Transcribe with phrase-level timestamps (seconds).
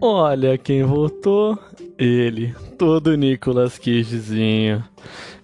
[0.00, 1.58] Olha quem voltou,
[1.98, 4.84] ele, todo Nicolas Cagezinho.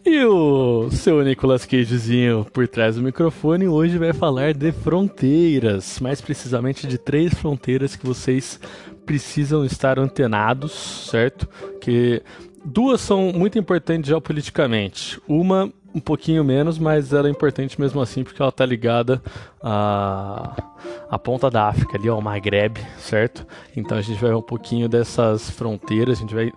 [0.05, 6.21] E o seu Nicolas Cagezinho por trás do microfone hoje vai falar de fronteiras, mais
[6.21, 8.61] precisamente de três fronteiras que vocês
[9.07, 11.49] precisam estar antenados, certo?
[11.81, 12.23] Que
[12.65, 15.21] duas são muito importantes geopoliticamente.
[15.27, 19.23] Uma um pouquinho menos, mas ela é importante mesmo assim porque ela está ligada
[19.63, 20.57] à,
[21.11, 23.47] à ponta da África, ali ao Maghreb, certo?
[23.77, 26.53] Então a gente vai ver um pouquinho dessas fronteiras, a gente vai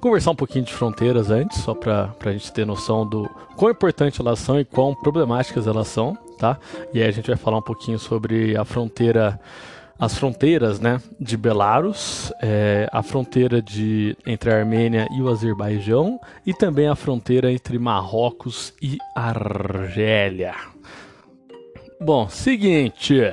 [0.00, 4.20] conversar um pouquinho de fronteiras antes, só para a gente ter noção do quão importante
[4.20, 6.58] elas são e quão problemáticas elas são, tá?
[6.92, 9.38] E aí a gente vai falar um pouquinho sobre a fronteira
[10.02, 16.18] as fronteiras né, de Belarus, é, a fronteira de, entre a Armênia e o Azerbaijão
[16.44, 20.56] e também a fronteira entre Marrocos e Argélia.
[22.00, 23.32] Bom, seguinte,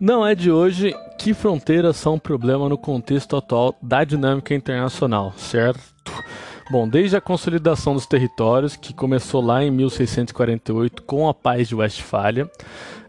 [0.00, 5.32] não é de hoje que fronteiras são um problema no contexto atual da dinâmica internacional,
[5.36, 5.80] certo?
[6.70, 11.74] Bom, desde a consolidação dos territórios, que começou lá em 1648 com a Paz de
[11.74, 12.50] Westfália,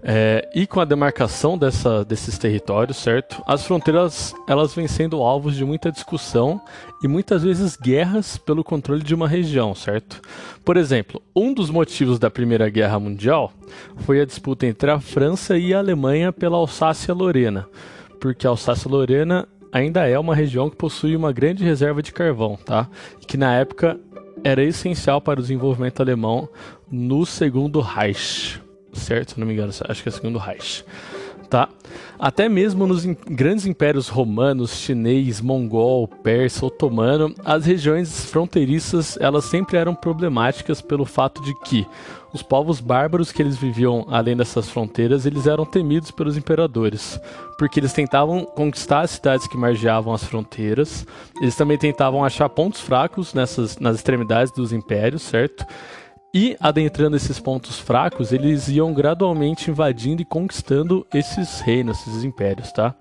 [0.02, 3.44] é, e com a demarcação dessa, desses territórios, certo?
[3.46, 6.62] As fronteiras elas vêm sendo alvos de muita discussão
[7.04, 10.22] e muitas vezes guerras pelo controle de uma região, certo?
[10.64, 13.52] Por exemplo, um dos motivos da Primeira Guerra Mundial
[13.98, 17.68] foi a disputa entre a França e a Alemanha pela Alsácia-Lorena,
[18.22, 22.90] porque a Alsácia-Lorena ainda é uma região que possui uma grande reserva de carvão, tá?
[23.28, 24.00] Que na época
[24.44, 26.48] era essencial para o desenvolvimento alemão
[26.90, 28.62] no segundo Reich,
[28.94, 29.32] certo?
[29.32, 30.84] Se não me engano, acho que é o segundo Reich
[31.50, 31.68] tá?
[32.20, 39.78] Até mesmo nos grandes impérios romanos, chinês, mongol, persa, otomano, as regiões fronteiriças elas sempre
[39.78, 41.88] eram problemáticas pelo fato de que
[42.34, 47.18] os povos bárbaros que eles viviam além dessas fronteiras, eles eram temidos pelos imperadores,
[47.58, 51.08] porque eles tentavam conquistar as cidades que margeavam as fronteiras,
[51.42, 55.66] eles também tentavam achar pontos fracos nessas nas extremidades dos impérios, certo?
[56.32, 62.72] E adentrando esses pontos fracos, eles iam gradualmente invadindo e conquistando esses reinos, esses impérios,
[62.72, 62.94] tá?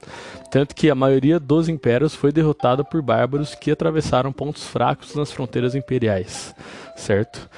[0.51, 5.31] Tanto que a maioria dos impérios foi derrotada por bárbaros que atravessaram pontos fracos nas
[5.31, 6.55] fronteiras imperiais,
[6.97, 7.51] certo?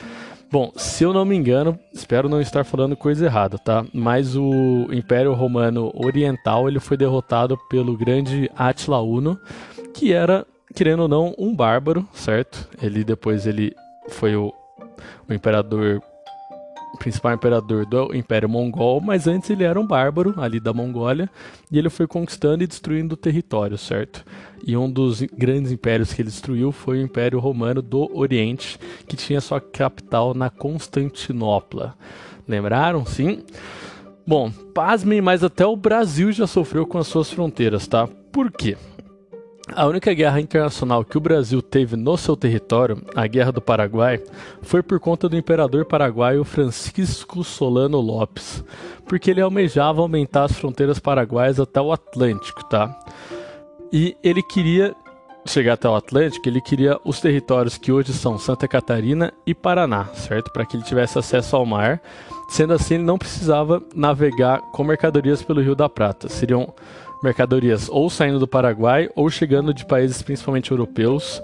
[0.50, 3.86] Bom, se eu não me engano, espero não estar falando coisa errada, tá?
[3.94, 9.38] Mas o Império Romano Oriental ele foi derrotado pelo grande Attila Uno,
[9.94, 10.44] que era,
[10.74, 12.68] querendo ou não, um bárbaro, certo?
[12.82, 13.72] Ele depois ele
[14.08, 14.52] foi o
[15.28, 16.02] o imperador
[16.98, 21.30] principal imperador do Império Mongol, mas antes ele era um bárbaro ali da Mongólia
[21.70, 24.24] e ele foi conquistando e destruindo o território, certo?
[24.66, 29.16] E um dos grandes impérios que ele destruiu foi o Império Romano do Oriente, que
[29.16, 31.94] tinha sua capital na Constantinopla.
[32.46, 33.06] Lembraram?
[33.06, 33.44] Sim.
[34.26, 38.06] Bom, pasmem, mas até o Brasil já sofreu com as suas fronteiras, tá?
[38.30, 38.76] Por quê?
[39.68, 44.20] A única guerra internacional que o Brasil teve no seu território, a Guerra do Paraguai,
[44.62, 48.64] foi por conta do imperador paraguaio Francisco Solano Lopes,
[49.06, 52.98] porque ele almejava aumentar as fronteiras paraguaias até o Atlântico, tá?
[53.92, 54.94] E ele queria
[55.46, 60.06] chegar até o Atlântico, ele queria os territórios que hoje são Santa Catarina e Paraná,
[60.14, 60.52] certo?
[60.52, 62.00] Para que ele tivesse acesso ao mar.
[62.48, 66.28] Sendo assim, ele não precisava navegar com mercadorias pelo Rio da Prata.
[66.28, 66.74] Seriam
[67.22, 71.42] mercadorias ou saindo do Paraguai ou chegando de países principalmente europeus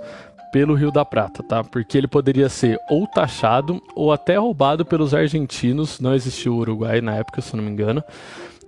[0.53, 1.63] pelo Rio da Prata, tá?
[1.63, 7.01] Porque ele poderia ser ou taxado ou até roubado pelos argentinos, não existia o Uruguai
[7.01, 8.03] na época, se não me engano,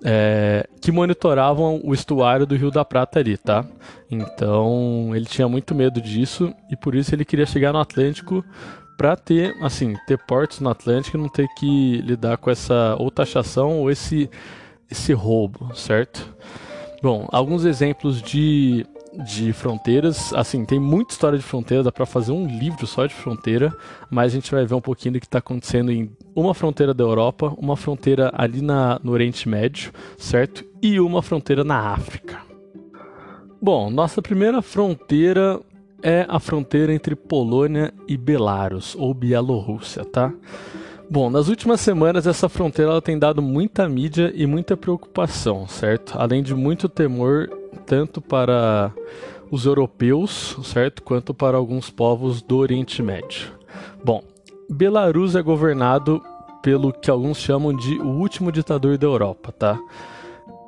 [0.05, 3.65] é, que monitoravam o estuário do Rio da Prata ali, tá?
[4.11, 8.45] Então ele tinha muito medo disso e por isso ele queria chegar no Atlântico
[8.97, 13.11] para ter, assim, ter portos no Atlântico e não ter que lidar com essa ou
[13.11, 14.29] taxação ou esse
[14.91, 16.35] esse roubo, certo?
[17.01, 18.85] Bom, alguns exemplos de,
[19.25, 20.33] de fronteiras.
[20.35, 23.73] Assim, tem muita história de fronteira, dá para fazer um livro só de fronteira,
[24.11, 27.05] mas a gente vai ver um pouquinho do que está acontecendo em uma fronteira da
[27.05, 30.65] Europa, uma fronteira ali na, no Oriente Médio, certo?
[30.83, 32.39] E uma fronteira na África.
[33.61, 35.61] Bom, nossa primeira fronteira
[36.03, 40.33] é a fronteira entre Polônia e Belarus, ou Bielorrússia, tá?
[41.11, 46.19] Bom, nas últimas semanas essa fronteira tem dado muita mídia e muita preocupação, certo?
[46.19, 47.49] Além de muito temor
[47.87, 48.93] tanto para
[49.51, 53.53] os europeus, certo, quanto para alguns povos do Oriente Médio.
[54.05, 54.23] Bom,
[54.69, 56.23] Belarus é governado
[56.63, 59.79] pelo que alguns chamam de o último ditador da Europa, tá?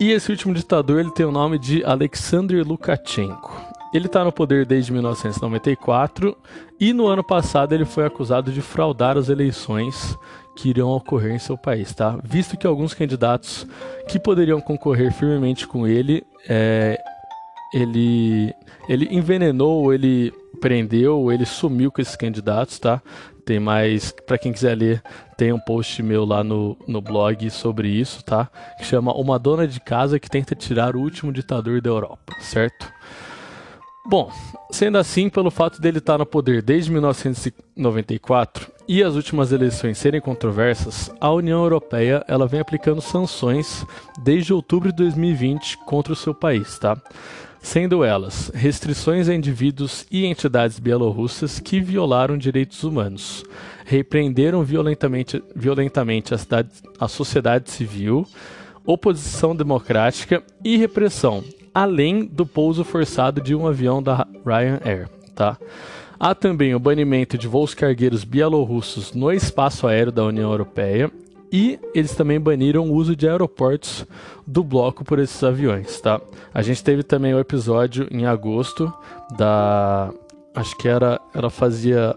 [0.01, 3.70] E esse último ditador ele tem o nome de Alexander Lukashenko.
[3.93, 6.37] Ele está no poder desde 1994
[6.79, 10.17] e no ano passado ele foi acusado de fraudar as eleições
[10.57, 12.19] que irão ocorrer em seu país, tá?
[12.23, 13.67] Visto que alguns candidatos
[14.09, 17.01] que poderiam concorrer firmemente com ele é,
[17.73, 18.55] ele,
[18.89, 23.01] ele envenenou, ele prendeu, ele sumiu com esses candidatos, tá?
[23.45, 25.03] Tem mais, para quem quiser ler,
[25.37, 28.49] tem um post meu lá no, no blog sobre isso, tá?
[28.79, 32.93] Que chama Uma Dona de Casa que tenta tirar o último ditador da Europa, certo?
[34.07, 34.33] Bom,
[34.71, 40.21] sendo assim, pelo fato dele estar no poder desde 1994 e as últimas eleições serem
[40.21, 43.85] controversas, a União Europeia ela vem aplicando sanções
[44.23, 46.97] desde outubro de 2020 contra o seu país, tá?
[47.63, 53.45] Sendo elas restrições a indivíduos e entidades bielorrussas que violaram direitos humanos,
[53.85, 58.27] repreenderam violentamente, violentamente a, cidade, a sociedade civil,
[58.85, 61.45] oposição democrática e repressão,
[61.75, 65.09] além do pouso forçado de um avião da Ryanair.
[65.35, 65.57] Tá?
[66.19, 71.11] Há também o banimento de voos cargueiros bielorrussos no espaço aéreo da União Europeia
[71.53, 74.07] e eles também baniram o uso de aeroportos
[74.47, 76.21] do bloco por esses aviões, tá?
[76.55, 78.93] A gente teve também o um episódio em agosto
[79.37, 80.13] da
[80.55, 82.15] acho que era ela fazia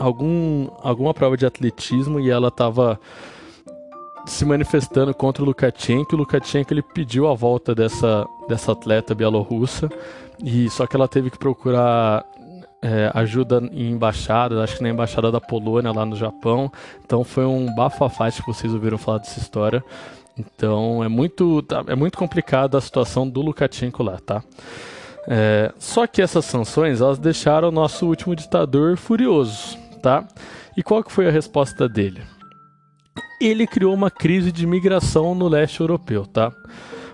[0.00, 2.98] algum alguma prova de atletismo e ela estava
[4.26, 6.14] se manifestando contra o Lukashenko.
[6.14, 9.88] O Lukashenko ele pediu a volta dessa, dessa atleta bielorrussa
[10.42, 12.24] e só que ela teve que procurar
[12.82, 16.70] é, ajuda em embaixadas, acho que na embaixada da Polônia lá no Japão.
[17.04, 19.84] Então foi um bafafá que vocês ouviram falar dessa história.
[20.36, 24.42] Então é muito, tá, é muito complicada a situação do Lukashenko lá, tá?
[25.28, 30.26] É, só que essas sanções elas deixaram o nosso último ditador furioso, tá?
[30.76, 32.22] E qual que foi a resposta dele?
[33.40, 36.52] Ele criou uma crise de migração no leste europeu, tá?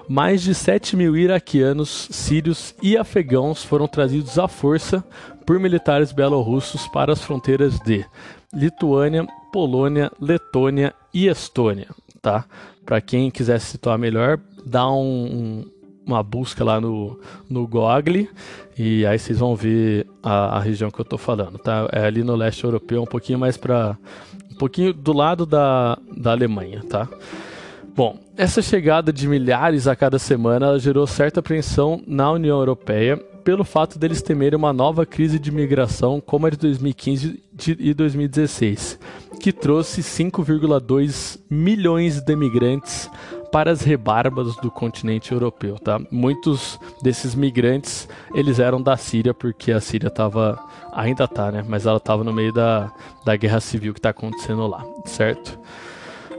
[0.09, 5.05] mais de 7 mil iraquianos, sírios e afegãos foram trazidos à força
[5.45, 8.05] por militares belorussos para as fronteiras de
[8.53, 11.89] Lituânia, Polônia, Letônia e Estônia,
[12.23, 12.47] tá?
[12.87, 15.71] Para quem quiser se situar melhor, dá um, um,
[16.07, 18.27] uma busca lá no, no Google
[18.79, 21.87] e aí vocês vão ver a, a região que eu estou falando, tá?
[21.93, 23.99] É ali no leste europeu, um pouquinho mais para
[24.59, 27.09] pouquinho do lado da, da Alemanha, tá?
[27.95, 33.65] Bom, essa chegada de milhares a cada semana gerou certa apreensão na União Europeia pelo
[33.65, 37.43] fato deles temerem uma nova crise de migração como a de 2015
[37.79, 38.99] e 2016,
[39.41, 43.11] que trouxe 5,2 milhões de imigrantes
[43.51, 46.01] para as rebarbas do continente europeu, tá?
[46.11, 50.59] Muitos desses migrantes, eles eram da Síria porque a Síria estava
[50.93, 51.65] ainda tá, né?
[51.67, 52.93] Mas ela estava no meio da,
[53.25, 55.59] da guerra civil que está acontecendo lá, certo?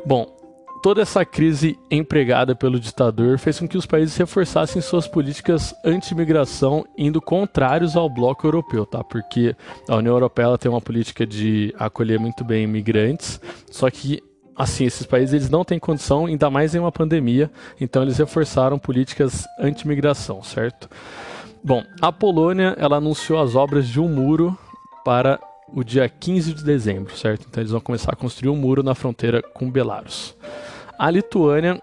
[0.05, 0.39] Bom,
[0.81, 6.85] Toda essa crise empregada pelo ditador fez com que os países reforçassem suas políticas anti-imigração,
[6.97, 9.03] indo contrários ao bloco europeu, tá?
[9.03, 9.53] Porque
[9.89, 14.23] a União Europeia tem uma política de acolher muito bem imigrantes, só que
[14.59, 18.77] assim, esses países eles não têm condição, ainda mais em uma pandemia, então eles reforçaram
[18.77, 20.89] políticas anti-imigração, certo?
[21.63, 24.57] Bom, a Polônia, ela anunciou as obras de um muro
[25.05, 25.39] para
[25.73, 27.45] o dia 15 de dezembro, certo?
[27.49, 30.35] Então eles vão começar a construir um muro na fronteira com Belarus.
[30.97, 31.81] A Lituânia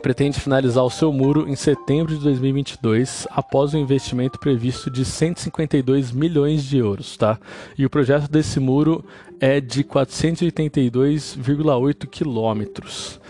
[0.00, 6.12] pretende finalizar o seu muro em setembro de 2022, após um investimento previsto de 152
[6.12, 7.38] milhões de euros, tá?
[7.78, 9.04] E o projeto desse muro
[9.38, 13.20] é de 482,8 quilômetros,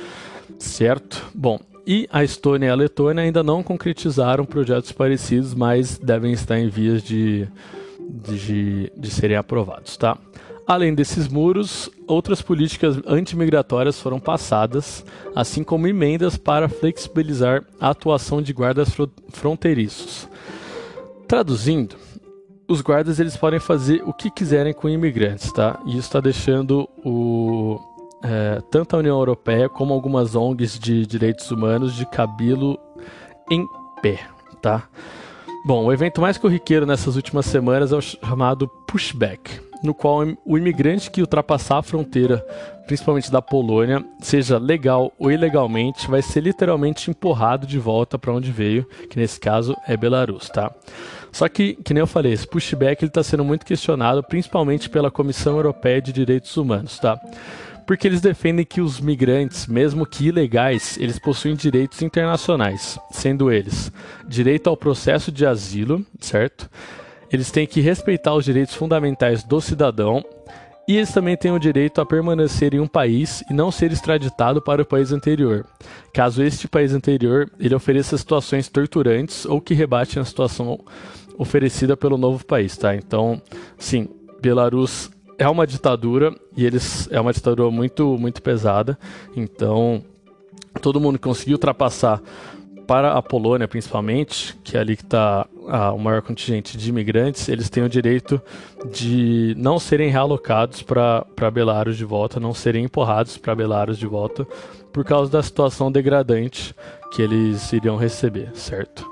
[0.58, 1.26] certo?
[1.34, 6.58] Bom, e a Estônia e a Letônia ainda não concretizaram projetos parecidos, mas devem estar
[6.58, 7.48] em vias de,
[8.08, 10.18] de, de serem aprovados, tá?
[10.70, 18.40] Além desses muros, outras políticas antimigratórias foram passadas, assim como emendas para flexibilizar a atuação
[18.40, 18.90] de guardas
[19.30, 20.28] fronteiriços.
[21.26, 21.96] Traduzindo,
[22.68, 25.76] os guardas eles podem fazer o que quiserem com imigrantes, tá?
[25.86, 27.80] E isso está deixando o,
[28.22, 32.78] é, tanto a União Europeia como algumas ONGs de direitos humanos de cabelo
[33.50, 33.66] em
[34.00, 34.20] pé,
[34.62, 34.84] tá?
[35.66, 40.58] Bom, o evento mais corriqueiro nessas últimas semanas é o chamado pushback no qual o
[40.58, 42.44] imigrante que ultrapassar a fronteira,
[42.86, 48.50] principalmente da Polônia, seja legal ou ilegalmente, vai ser literalmente empurrado de volta para onde
[48.50, 50.72] veio, que nesse caso é Belarus, tá?
[51.32, 55.56] Só que, que nem eu falei, esse pushback está sendo muito questionado, principalmente pela Comissão
[55.56, 57.20] Europeia de Direitos Humanos, tá?
[57.86, 63.90] Porque eles defendem que os migrantes, mesmo que ilegais, eles possuem direitos internacionais, sendo eles
[64.26, 66.70] direito ao processo de asilo, certo?
[67.32, 70.24] Eles têm que respeitar os direitos fundamentais do cidadão
[70.88, 74.60] e eles também têm o direito a permanecer em um país e não ser extraditado
[74.60, 75.64] para o país anterior,
[76.12, 80.80] caso este país anterior ele ofereça situações torturantes ou que rebatem a situação
[81.38, 82.94] oferecida pelo novo país, tá?
[82.94, 83.40] Então,
[83.78, 84.08] sim,
[84.42, 88.98] Belarus é uma ditadura e eles é uma ditadura muito muito pesada.
[89.34, 90.04] Então,
[90.82, 92.20] todo mundo conseguiu ultrapassar
[92.90, 95.46] para a Polônia, principalmente, que é ali que está
[95.94, 98.42] o maior contingente de imigrantes, eles têm o direito
[98.90, 104.44] de não serem realocados para Belarus de volta, não serem empurrados para Belarus de volta,
[104.92, 106.74] por causa da situação degradante
[107.12, 109.08] que eles iriam receber, certo?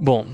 [0.00, 0.24] Bom,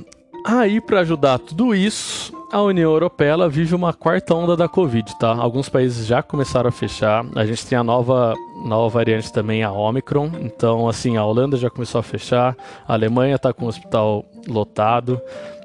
[0.45, 5.35] aí para ajudar tudo isso, a União Europeia vive uma quarta onda da Covid, tá?
[5.35, 7.25] Alguns países já começaram a fechar.
[7.35, 8.35] A gente tem a nova,
[8.65, 10.31] nova variante também, a Omicron.
[10.41, 12.55] Então, assim, a Holanda já começou a fechar.
[12.87, 15.19] A Alemanha está com o hospital lotado.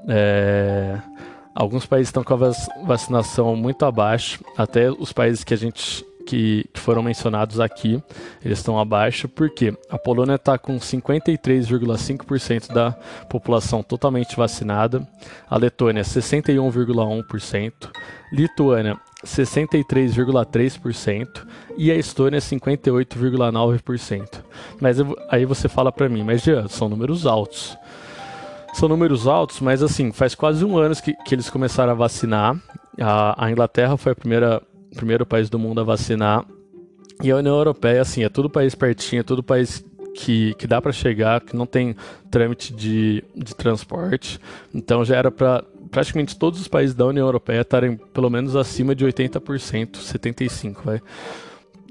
[0.08, 0.98] É...
[1.54, 2.52] Alguns países estão com a
[2.86, 4.42] vacinação muito abaixo.
[4.56, 8.04] Até os países que a gente que, que foram mencionados aqui,
[8.44, 12.92] eles estão abaixo, porque a Polônia está com 53,5% da
[13.30, 15.08] população totalmente vacinada,
[15.50, 17.72] a Letônia 61,1%,
[18.32, 24.44] Lituânia 63,3% e a Estônia 58,9%.
[24.82, 24.98] Mas
[25.30, 27.76] aí você fala para mim, mas Jean, são números altos.
[28.74, 32.56] São números altos, mas assim, faz quase um ano que, que eles começaram a vacinar.
[33.00, 34.62] A, a Inglaterra foi a primeira
[34.98, 36.44] primeiro país do mundo a vacinar.
[37.24, 39.84] E a União Europeia, assim, é tudo país pertinho, é tudo país
[40.18, 41.96] que, que dá para chegar, que não tem
[42.30, 44.40] trâmite de, de transporte.
[44.74, 48.94] Então já era para praticamente todos os países da União Europeia estarem pelo menos acima
[48.94, 51.02] de 80%, 75%, vai.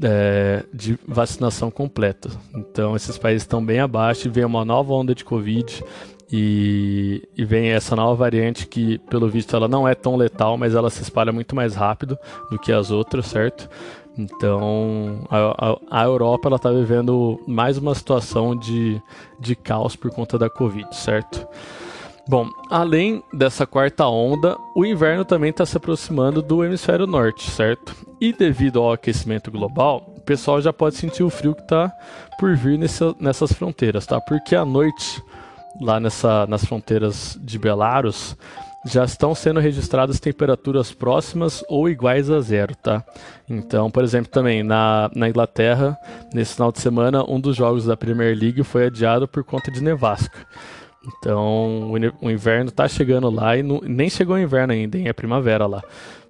[0.03, 2.29] É, de vacinação completa.
[2.55, 5.83] Então esses países estão bem abaixo e vem uma nova onda de Covid
[6.31, 10.75] e, e, vem essa nova variante que, pelo visto, ela não é tão letal, mas
[10.75, 12.19] ela se espalha muito mais rápido
[12.51, 13.69] do que as outras, certo?
[14.19, 19.01] Então, a, a, a Europa está vivendo mais uma situação de,
[19.39, 21.47] de caos por conta da Covid, certo?
[22.29, 27.95] Bom, além dessa quarta onda, o inverno também está se aproximando do hemisfério norte, certo?
[28.21, 31.93] E devido ao aquecimento global, o pessoal já pode sentir o frio que está
[32.37, 34.21] por vir nesse, nessas fronteiras, tá?
[34.21, 35.23] Porque à noite
[35.81, 38.37] lá nessa, nas fronteiras de Belarus,
[38.87, 43.05] já estão sendo registradas temperaturas próximas ou iguais a zero, tá?
[43.49, 45.99] Então, por exemplo, também na, na Inglaterra,
[46.33, 49.83] nesse final de semana, um dos jogos da Premier League foi adiado por conta de
[49.83, 50.47] nevasca.
[51.07, 55.09] Então, o, inverno está chegando lá e não, nem chegou o inverno ainda, hein?
[55.09, 55.83] É primavera lá.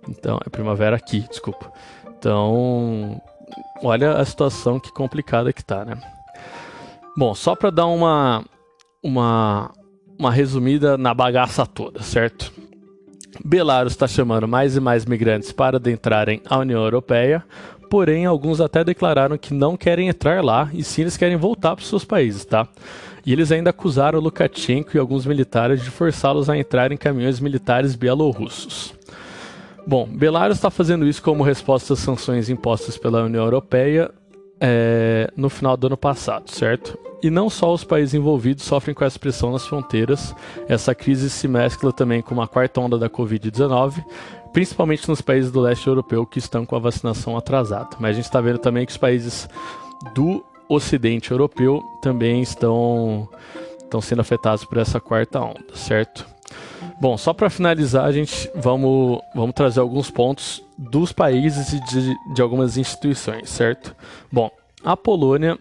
[0.09, 1.71] Então, é primavera aqui, desculpa.
[2.19, 3.21] Então,
[3.83, 5.97] olha a situação que complicada que tá, né?
[7.17, 8.45] Bom, só para dar uma,
[9.07, 9.71] uma,
[10.19, 12.53] uma resumida na bagaça toda, certo?
[13.45, 17.45] Belarus está chamando mais e mais migrantes para adentrarem a União Europeia,
[17.89, 21.83] porém alguns até declararam que não querem entrar lá e sim eles querem voltar para
[21.83, 22.67] os seus países, tá?
[23.25, 27.95] E eles ainda acusaram Lukashenko e alguns militares de forçá-los a entrar em caminhões militares
[27.95, 28.95] bielorrussos.
[29.87, 34.11] Bom, Belarus está fazendo isso como resposta às sanções impostas pela União Europeia
[34.61, 36.99] é, no final do ano passado, certo?
[37.23, 40.35] E não só os países envolvidos sofrem com essa pressão nas fronteiras,
[40.69, 44.05] essa crise se mescla também com uma quarta onda da Covid-19,
[44.53, 47.91] principalmente nos países do leste europeu que estão com a vacinação atrasada.
[47.99, 49.49] Mas a gente está vendo também que os países
[50.15, 53.29] do ocidente europeu também estão,
[53.79, 56.36] estão sendo afetados por essa quarta onda, certo?
[57.01, 62.35] Bom, só para finalizar, a gente vamos, vamos trazer alguns pontos dos países e de,
[62.35, 63.95] de algumas instituições, certo?
[64.33, 64.51] Bom,
[64.83, 65.59] a Polônia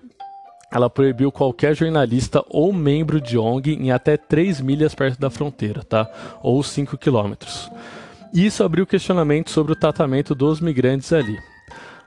[0.71, 5.83] ela proibiu qualquer jornalista ou membro de ONG em até 3 milhas perto da fronteira,
[5.83, 6.09] tá?
[6.41, 7.71] Ou 5 quilômetros.
[8.33, 11.37] Isso abriu questionamento sobre o tratamento dos migrantes ali.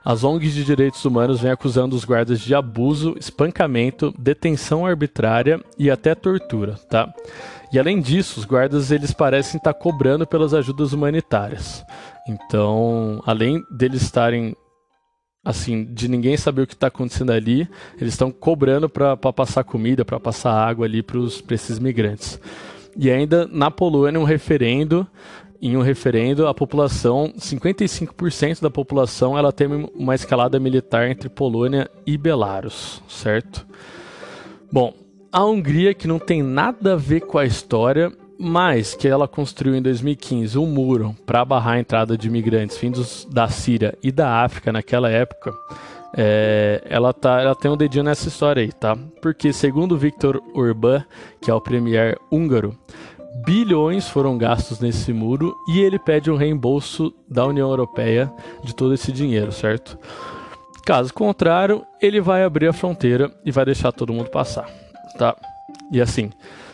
[0.05, 5.89] As ONGs de direitos humanos vêm acusando os guardas de abuso, espancamento, detenção arbitrária e
[5.89, 7.11] até tortura, tá?
[7.71, 11.85] E além disso, os guardas eles parecem estar cobrando pelas ajudas humanitárias.
[12.27, 14.55] Então, além deles estarem
[15.43, 17.67] assim, de ninguém saber o que está acontecendo ali,
[17.99, 21.19] eles estão cobrando para passar comida, para passar água ali para
[21.51, 22.39] esses migrantes.
[22.97, 25.07] E ainda na Polônia, um referendo,
[25.61, 31.89] em um referendo, a população, 55% da população, ela tem uma escalada militar entre Polônia
[32.05, 33.65] e Belarus, certo?
[34.71, 34.93] Bom,
[35.31, 39.75] a Hungria, que não tem nada a ver com a história, mas que ela construiu
[39.75, 44.43] em 2015 um muro para barrar a entrada de imigrantes vindos da Síria e da
[44.43, 45.53] África naquela época,
[46.15, 48.97] é, ela, tá, ela tem um dedinho nessa história aí, tá?
[49.21, 51.03] Porque, segundo Viktor Orbán,
[51.41, 52.75] que é o premier húngaro,
[53.45, 58.31] bilhões foram gastos nesse muro e ele pede um reembolso da União Europeia
[58.63, 59.97] de todo esse dinheiro, certo?
[60.85, 64.67] Caso contrário, ele vai abrir a fronteira e vai deixar todo mundo passar,
[65.17, 65.35] tá?
[65.91, 66.31] E assim,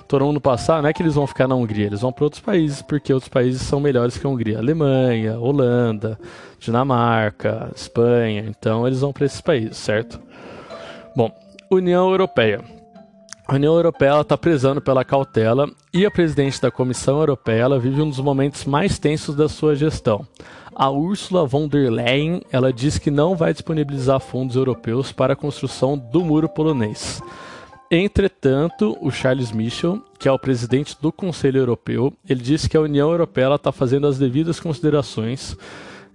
[0.08, 2.42] todo mundo passar, não é que eles vão ficar na Hungria, eles vão para outros
[2.42, 4.58] países, porque outros países são melhores que a Hungria.
[4.58, 6.20] Alemanha, Holanda,
[6.60, 8.46] Dinamarca, Espanha.
[8.48, 10.20] Então eles vão para esses países, certo?
[11.16, 11.32] Bom,
[11.72, 12.62] União Europeia.
[13.48, 18.10] A União Europeia está prezando pela cautela e a presidente da Comissão Europeia vive um
[18.10, 20.26] dos momentos mais tensos da sua gestão.
[20.74, 25.36] A Ursula von der Leyen ela diz que não vai disponibilizar fundos europeus para a
[25.36, 27.22] construção do muro polonês.
[27.98, 32.82] Entretanto, o Charles Michel, que é o presidente do Conselho Europeu, ele disse que a
[32.82, 35.58] União Europeia está fazendo as devidas considerações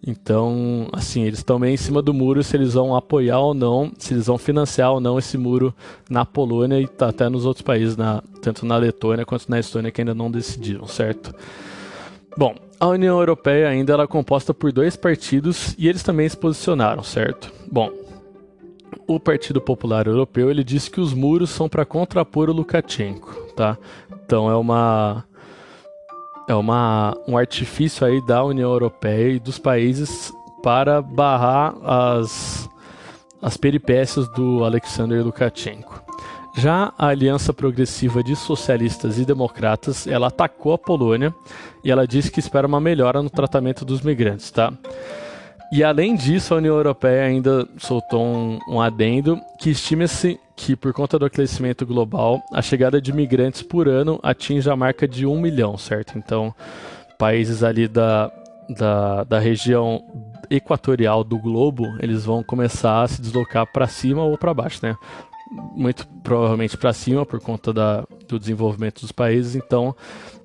[0.07, 3.93] então, assim, eles estão meio em cima do muro se eles vão apoiar ou não,
[3.99, 5.75] se eles vão financiar ou não esse muro
[6.09, 9.91] na Polônia e tá até nos outros países, na, tanto na Letônia quanto na Estônia,
[9.91, 11.35] que ainda não decidiram, certo?
[12.37, 17.03] Bom, a União Europeia ainda é composta por dois partidos e eles também se posicionaram,
[17.03, 17.53] certo?
[17.71, 17.91] Bom,
[19.06, 23.76] o Partido Popular Europeu ele disse que os muros são para contrapor o Lukashenko, tá?
[24.25, 25.25] Então é uma
[26.49, 30.32] é uma, um artifício aí da União Europeia e dos países
[30.62, 32.68] para barrar as,
[33.40, 36.02] as peripécias do Alexander Lukashenko.
[36.56, 41.32] Já a Aliança Progressiva de Socialistas e Democratas, ela atacou a Polônia
[41.85, 44.73] e ela disse que espera uma melhora no tratamento dos migrantes, tá?
[45.73, 50.93] E além disso, a União Europeia ainda soltou um, um adendo que estima-se que, por
[50.93, 55.41] conta do aquecimento global, a chegada de migrantes por ano atinge a marca de um
[55.41, 56.19] milhão, certo?
[56.19, 56.53] Então,
[57.17, 58.33] países ali da,
[58.69, 60.03] da, da região
[60.50, 64.97] equatorial do globo, eles vão começar a se deslocar para cima ou para baixo, né?
[65.77, 69.95] Muito provavelmente para cima por conta da, do desenvolvimento dos países, então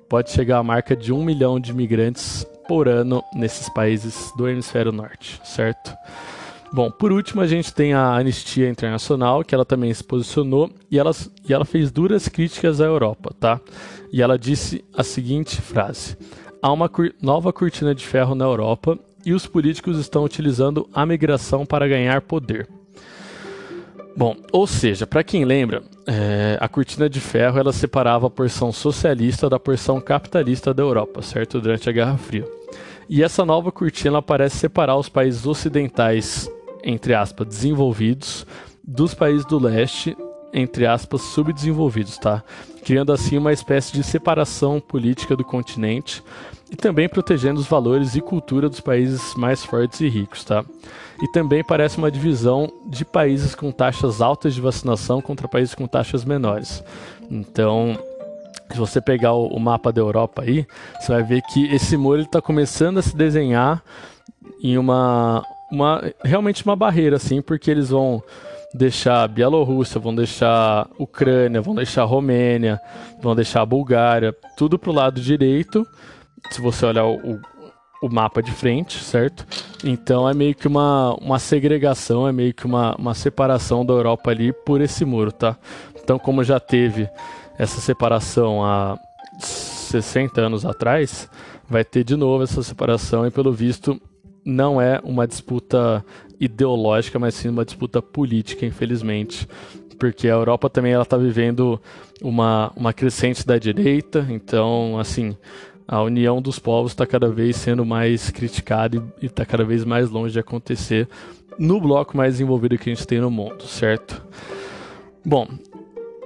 [0.08, 4.92] pode chegar à marca de um milhão de imigrantes por ano nesses países do hemisfério
[4.92, 5.92] norte, certo?
[6.72, 10.98] Bom, por último a gente tem a Anistia Internacional, que ela também se posicionou e
[10.98, 11.12] ela,
[11.48, 13.60] e ela fez duras críticas à Europa, tá?
[14.12, 16.16] E ela disse a seguinte frase:
[16.60, 21.06] Há uma cur nova cortina de ferro na Europa e os políticos estão utilizando a
[21.06, 22.68] migração para ganhar poder.
[24.16, 28.72] Bom, ou seja, para quem lembra, é, a cortina de ferro ela separava a porção
[28.72, 31.60] socialista da porção capitalista da Europa, certo?
[31.60, 32.44] Durante a Guerra Fria.
[33.08, 36.50] E essa nova cortina parece separar os países ocidentais,
[36.82, 38.46] entre aspas, desenvolvidos,
[38.82, 40.16] dos países do leste,
[40.52, 42.42] entre aspas, subdesenvolvidos, tá?
[42.84, 46.22] Criando assim uma espécie de separação política do continente
[46.70, 50.64] e também protegendo os valores e cultura dos países mais fortes e ricos, tá?
[51.22, 55.86] E também parece uma divisão de países com taxas altas de vacinação contra países com
[55.86, 56.82] taxas menores.
[57.30, 57.96] Então,
[58.70, 60.66] se você pegar o, mapa da Europa aí,
[61.00, 63.82] você vai ver que esse muro está começando a se desenhar
[64.62, 68.22] em uma, uma realmente uma barreira, assim, porque eles vão
[68.74, 72.78] deixar a Bielorrússia, vão deixar Ucrânia, vão deixar Romênia,
[73.22, 75.86] vão deixar a Bulgária, tudo pro lado direito.
[76.50, 77.40] Se você olhar o,
[78.02, 79.46] o mapa de frente, certo?
[79.84, 84.30] Então é meio que uma, uma segregação, é meio que uma, uma separação da Europa
[84.30, 85.56] ali por esse muro, tá?
[86.02, 87.08] Então, como já teve
[87.58, 88.98] essa separação há
[89.40, 91.28] 60 anos atrás,
[91.68, 94.00] vai ter de novo essa separação e, pelo visto,
[94.44, 96.04] não é uma disputa
[96.38, 99.48] ideológica, mas sim uma disputa política, infelizmente.
[99.98, 101.80] Porque a Europa também está vivendo
[102.22, 105.36] uma, uma crescente da direita, então, assim,
[105.86, 110.10] a união dos povos está cada vez sendo mais criticada e está cada vez mais
[110.10, 111.08] longe de acontecer
[111.58, 114.22] no bloco mais envolvido que a gente tem no mundo, certo?
[115.24, 115.48] Bom,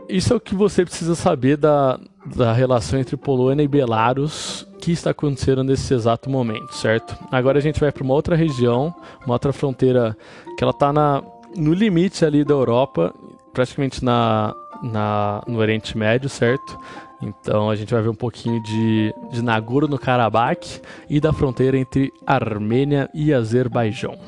[0.09, 2.01] isso é o que você precisa saber da,
[2.35, 7.17] da relação entre Polônia e Belarus que está acontecendo nesse exato momento, certo?
[7.31, 8.95] Agora a gente vai para uma outra região,
[9.25, 10.17] uma outra fronteira
[10.57, 10.93] que ela está
[11.57, 13.15] no limite ali da Europa,
[13.53, 16.79] praticamente na, na, no Oriente Médio, certo?
[17.21, 23.09] Então a gente vai ver um pouquinho de, de Nagorno-Karabakh e da fronteira entre Armênia
[23.13, 24.19] e Azerbaijão.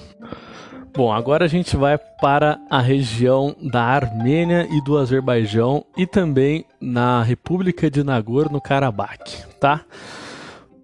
[0.94, 6.66] Bom, agora a gente vai para a região da Armênia e do Azerbaijão e também
[6.78, 9.81] na República de Nagorno-Karabakh, tá?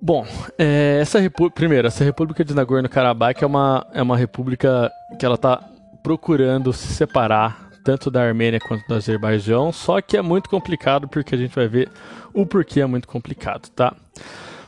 [0.01, 0.25] Bom,
[0.57, 1.19] é, essa
[1.55, 5.63] primeiro, essa República de Nagorno-Karabakh é uma, é uma república que ela está
[6.03, 11.35] procurando se separar tanto da Armênia quanto do Azerbaijão, só que é muito complicado porque
[11.35, 11.91] a gente vai ver
[12.33, 13.95] o porquê é muito complicado, tá?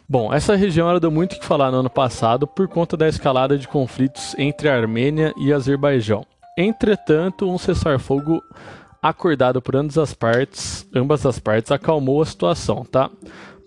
[0.08, 3.08] Bom, essa região ela deu muito o que falar no ano passado por conta da
[3.08, 6.26] escalada de conflitos entre a Armênia e Azerbaijão.
[6.58, 8.42] Entretanto, um cessar-fogo
[9.00, 13.08] acordado por ambas as partes, ambas as partes acalmou a situação, tá?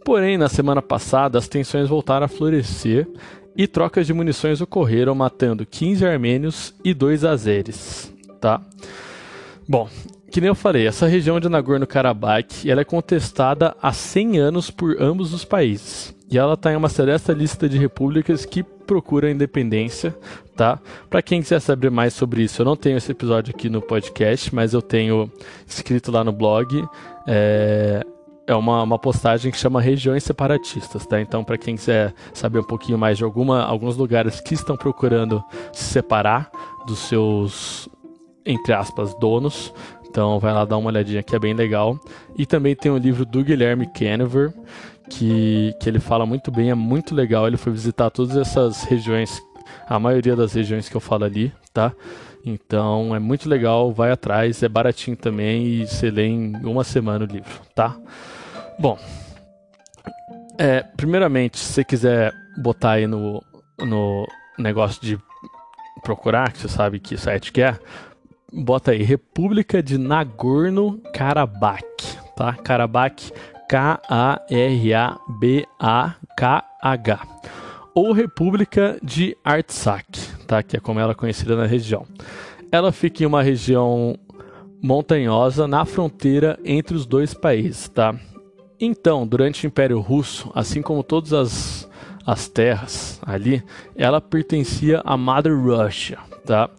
[0.03, 3.07] Porém, na semana passada, as tensões voltaram a florescer
[3.55, 8.61] e trocas de munições ocorreram, matando 15 armênios e 2 azeres, tá?
[9.67, 9.87] Bom,
[10.31, 15.01] que nem eu falei, essa região de Nagorno-Karabakh ela é contestada há 100 anos por
[15.01, 16.13] ambos os países.
[16.29, 20.17] E ela está em uma celeste lista de repúblicas que procuram independência,
[20.55, 20.79] tá?
[21.09, 24.53] Para quem quiser saber mais sobre isso, eu não tenho esse episódio aqui no podcast,
[24.53, 25.31] mas eu tenho
[25.67, 26.83] escrito lá no blog.
[27.27, 28.03] É,
[28.47, 31.21] é uma, uma postagem que chama Regiões Separatistas, tá?
[31.21, 35.43] Então, para quem quiser saber um pouquinho mais de alguma, alguns lugares que estão procurando
[35.71, 36.51] se separar
[36.85, 37.87] dos seus,
[38.45, 39.73] entre aspas, donos,
[40.13, 41.99] então vai lá dar uma olhadinha que é bem legal.
[42.37, 44.53] E também tem o livro do Guilherme Canever,
[45.09, 47.47] que, que ele fala muito bem, é muito legal.
[47.47, 49.41] Ele foi visitar todas essas regiões,
[49.87, 51.91] a maioria das regiões que eu falo ali, tá?
[52.45, 57.25] Então é muito legal, vai atrás, é baratinho também e você lê em uma semana
[57.25, 57.97] o livro, tá?
[58.77, 58.99] Bom,
[60.59, 63.41] é, primeiramente, se você quiser botar aí no,
[63.79, 64.27] no
[64.59, 65.17] negócio de
[66.03, 67.79] procurar, que você sabe que site que é,
[68.53, 71.83] bota aí República de Nagorno-Karabakh,
[72.35, 72.53] tá?
[72.53, 73.33] Karabakh
[73.67, 74.47] K-A-R-A-B-A-K-H.
[77.95, 80.61] Ou República de Artsakh, tá?
[80.61, 82.05] que é como ela é conhecida na região.
[82.71, 84.15] Ela fica em uma região
[84.81, 87.87] montanhosa na fronteira entre os dois países.
[87.89, 88.15] Tá?
[88.79, 91.89] Então, durante o Império Russo, assim como todas as,
[92.25, 93.63] as terras ali,
[93.95, 96.19] ela pertencia à Mother Russia.
[96.45, 96.69] Tá?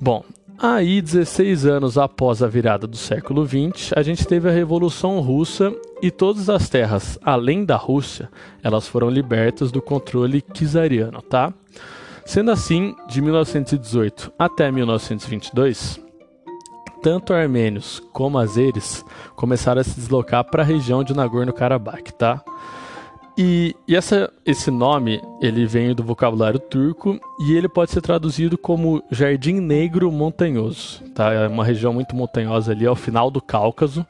[0.00, 0.24] Bom,
[0.64, 5.74] Aí, 16 anos após a virada do século XX, a gente teve a Revolução Russa
[6.00, 8.30] e todas as terras além da Rússia,
[8.62, 11.52] elas foram libertas do controle czariano, tá?
[12.24, 15.98] Sendo assim, de 1918 até 1922,
[17.02, 22.40] tanto armênios como azeres começaram a se deslocar para a região de Nagorno-Karabakh, tá?
[23.36, 28.58] E, e essa, esse nome ele vem do vocabulário turco e ele pode ser traduzido
[28.58, 31.02] como Jardim Negro Montanhoso.
[31.14, 31.32] Tá?
[31.32, 34.06] É uma região muito montanhosa ali ao final do Cáucaso.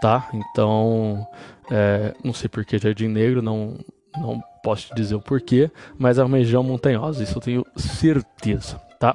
[0.00, 0.28] Tá?
[0.34, 1.26] Então,
[1.70, 3.78] é, não sei por que Jardim Negro, não,
[4.16, 8.80] não posso te dizer o porquê, mas é uma região montanhosa, isso eu tenho certeza.
[8.98, 9.14] Tá?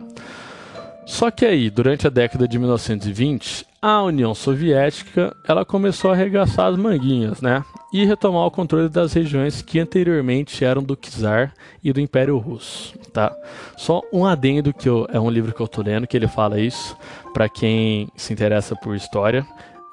[1.10, 6.68] Só que aí, durante a década de 1920, a União Soviética ela começou a arregaçar
[6.68, 7.66] as manguinhas, né?
[7.92, 11.52] E retomar o controle das regiões que anteriormente eram do czar
[11.84, 13.36] e do Império Russo, tá?
[13.76, 16.60] Só um adendo que eu, é um livro que eu tô lendo que ele fala
[16.60, 16.96] isso
[17.34, 19.46] para quem se interessa por história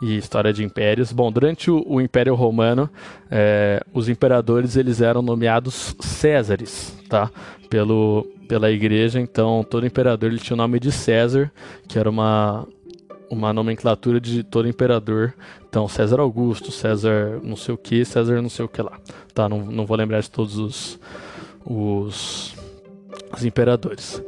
[0.02, 1.12] e história de impérios.
[1.12, 2.90] Bom, durante o, o Império Romano,
[3.31, 7.31] é, os imperadores eles eram nomeados Césares, tá?
[7.70, 11.50] Pelo pela igreja, então todo imperador ele tinha o nome de César,
[11.88, 12.66] que era uma
[13.30, 15.35] uma nomenclatura de todo imperador.
[15.68, 18.98] Então, César Augusto, César não sei o que, César não sei o que lá.
[19.35, 20.98] Tá, não, não vou lembrar de todos os,
[21.64, 22.54] os,
[23.35, 24.22] os imperadores.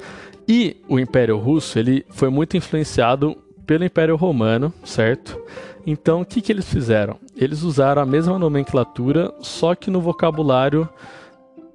[0.46, 5.38] E o Império Russo, ele foi muito influenciado pelo Império Romano, certo?
[5.86, 7.18] Então, o que, que eles fizeram?
[7.36, 10.88] Eles usaram a mesma nomenclatura, só que no vocabulário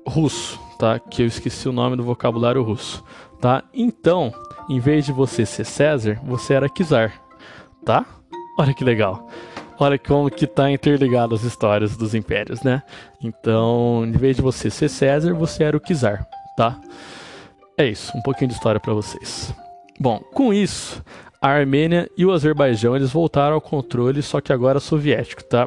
[0.05, 0.99] russo, tá?
[0.99, 3.01] Que eu esqueci o nome do vocabulário russo,
[3.39, 3.63] tá?
[3.73, 4.33] Então,
[4.67, 7.21] em vez de você ser César, você era Kizar,
[7.85, 8.05] tá?
[8.59, 9.29] Olha que legal.
[9.79, 12.83] Olha como que tá interligado as histórias dos impérios, né?
[13.23, 16.77] Então, em vez de você ser César, você era o Kizar, tá?
[17.77, 19.55] É isso, um pouquinho de história para vocês.
[19.97, 21.01] Bom, com isso,
[21.41, 25.65] a Armênia e o Azerbaijão eles voltaram ao controle, só que agora soviético, tá?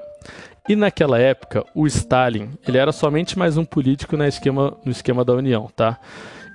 [0.69, 5.25] E naquela época, o Stalin, ele era somente mais um político no esquema, no esquema
[5.25, 5.99] da União, tá?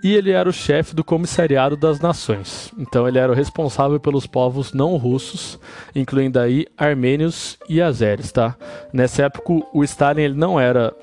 [0.03, 2.73] E ele era o chefe do Comissariado das Nações.
[2.77, 5.57] Então ele era o responsável pelos povos não russos,
[5.95, 8.57] incluindo aí armênios e azeres, tá?
[8.91, 10.93] Nessa época, o Stalin ele não era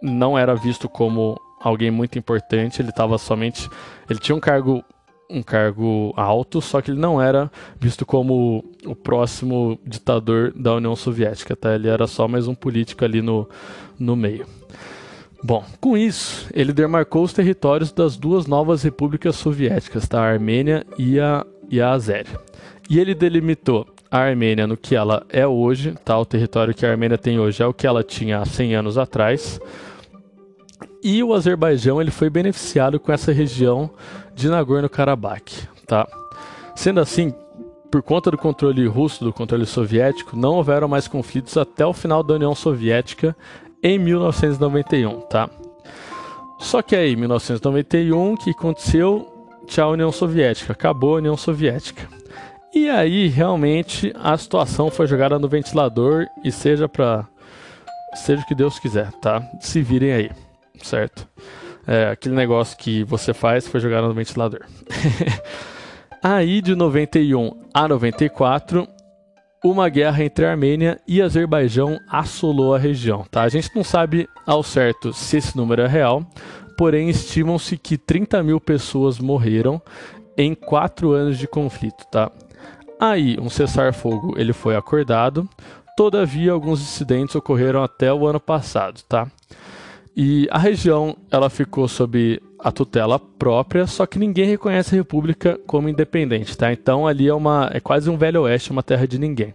[0.00, 3.68] não era visto como alguém muito importante, ele estava somente
[4.08, 4.84] ele tinha um cargo
[5.30, 10.96] um cargo alto, só que ele não era visto como o próximo ditador da União
[10.96, 11.74] Soviética, tá?
[11.74, 13.48] Ele era só mais um político ali no,
[13.98, 14.46] no meio.
[15.42, 20.20] Bom, com isso, ele demarcou os territórios das duas novas repúblicas soviéticas, tá?
[20.20, 22.40] a Armênia e a, e a Azéria.
[22.90, 26.18] E ele delimitou a Armênia no que ela é hoje, tá?
[26.18, 28.98] o território que a Armênia tem hoje é o que ela tinha há 100 anos
[28.98, 29.60] atrás,
[31.02, 33.90] e o Azerbaijão ele foi beneficiado com essa região
[34.34, 36.06] de Nagorno-Karabakh, tá?
[36.74, 37.32] Sendo assim,
[37.90, 42.22] por conta do controle russo, do controle soviético, não houveram mais conflitos até o final
[42.22, 43.36] da União Soviética
[43.82, 45.48] em 1991, tá?
[46.58, 49.26] Só que aí, em 1991, o que aconteceu?
[49.66, 52.08] Tchau, União Soviética, acabou a União Soviética.
[52.74, 57.26] E aí, realmente, a situação foi jogada no ventilador e seja para
[58.14, 59.42] seja o que Deus quiser, tá?
[59.60, 60.30] Se virem aí
[60.82, 61.26] certo?
[61.86, 64.60] É, aquele negócio que você faz foi jogar no ventilador.
[66.22, 68.86] Aí de 91 a 94,
[69.64, 73.24] uma guerra entre Armênia e Azerbaijão assolou a região.
[73.30, 73.42] Tá?
[73.42, 76.24] A gente não sabe ao certo se esse número é real,
[76.76, 79.80] porém estimam-se que 30 mil pessoas morreram
[80.36, 82.04] em quatro anos de conflito.
[82.10, 82.30] Tá?
[83.00, 85.48] Aí, um cessar-fogo ele foi acordado,
[85.96, 89.02] todavia alguns incidentes ocorreram até o ano passado.
[89.08, 89.26] Tá?
[90.20, 95.60] E a região ela ficou sob a tutela própria, só que ninguém reconhece a república
[95.64, 96.72] como independente, tá?
[96.72, 99.54] Então ali é uma é quase um velho oeste, uma terra de ninguém.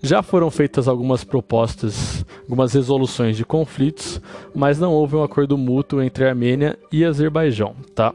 [0.00, 4.20] Já foram feitas algumas propostas, algumas resoluções de conflitos,
[4.54, 8.14] mas não houve um acordo mútuo entre a Armênia e Azerbaijão, tá?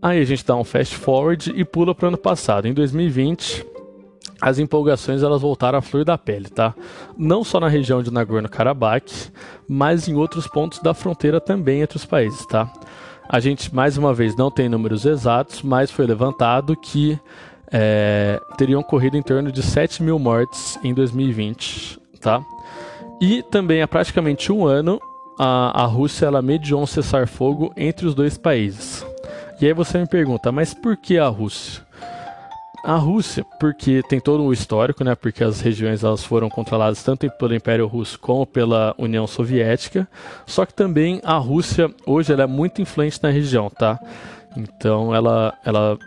[0.00, 2.68] Aí a gente dá um fast forward e pula para o ano passado.
[2.68, 3.66] Em 2020,
[4.40, 6.74] as empolgações elas voltaram à flor da pele, tá?
[7.16, 9.32] Não só na região de Nagorno-Karabakh,
[9.68, 12.70] mas em outros pontos da fronteira também entre os países, tá?
[13.28, 17.18] A gente, mais uma vez, não tem números exatos, mas foi levantado que
[17.70, 22.42] é, teriam ocorrido em torno de 7 mil mortes em 2020, tá?
[23.20, 25.00] E também há praticamente um ano,
[25.38, 29.04] a, a Rússia ela mediou um cessar-fogo entre os dois países.
[29.60, 31.87] E aí você me pergunta, mas por que a Rússia?
[32.88, 35.14] A Rússia, porque tem todo o histórico, né?
[35.14, 40.08] Porque as regiões elas foram controladas tanto pelo Império Russo como pela União Soviética.
[40.46, 44.00] Só que também a Rússia hoje ela é muito influente na região, tá?
[44.56, 45.98] Então ela ela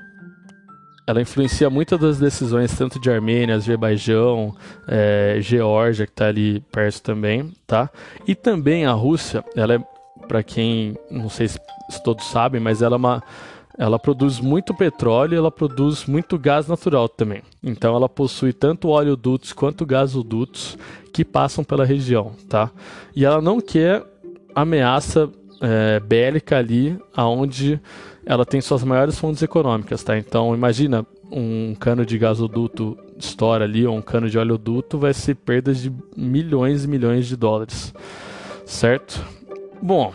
[1.05, 4.55] ela influencia muitas das decisões tanto de Armênia, Azerbaijão,
[4.87, 7.91] é, Geórgia que está ali perto também, tá?
[8.27, 9.79] E também a Rússia, ela é
[10.27, 11.59] para quem não sei se
[12.03, 13.23] todos sabem, mas ela é uma
[13.77, 17.41] ela produz muito petróleo e ela produz muito gás natural também.
[17.63, 20.77] Então ela possui tanto oleodutos quanto gasodutos
[21.13, 22.71] que passam pela região, tá?
[23.15, 24.03] E ela não quer
[24.53, 25.29] ameaça
[25.61, 27.79] é, bélica ali, aonde
[28.25, 30.17] ela tem suas maiores fontes econômicas, tá?
[30.17, 35.35] Então imagina um cano de gasoduto estoura ali ou um cano de oleoduto vai ser
[35.35, 37.93] perdas de milhões e milhões de dólares,
[38.65, 39.23] certo?
[39.81, 40.13] Bom,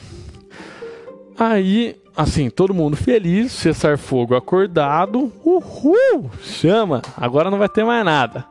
[1.38, 8.04] aí assim, todo mundo feliz, cessar fogo acordado, uhul, chama, agora não vai ter mais
[8.04, 8.46] nada.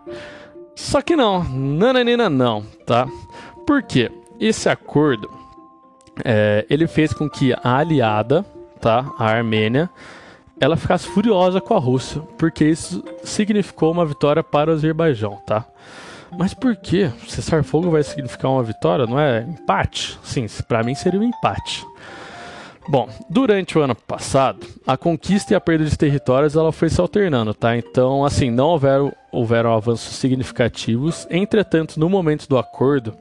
[0.76, 3.08] Só que não, nananina não, tá?
[3.66, 4.12] Por quê?
[4.40, 5.30] Esse acordo,
[6.24, 8.46] é, ele fez com que a aliada,
[8.80, 9.90] tá, a Armênia,
[10.60, 15.66] ela ficasse furiosa com a Rússia, porque isso significou uma vitória para o Azerbaijão, tá?
[16.38, 19.08] Mas por que cessar fogo vai significar uma vitória?
[19.08, 20.20] Não é empate?
[20.22, 21.86] Sim, para mim seria um empate.
[22.88, 27.02] Bom, durante o ano passado, a conquista e a perda de territórios ela foi se
[27.02, 27.76] alternando, tá?
[27.76, 31.26] Então, assim, não houveram, houveram avanços significativos.
[31.32, 33.16] Entretanto, no momento do acordo,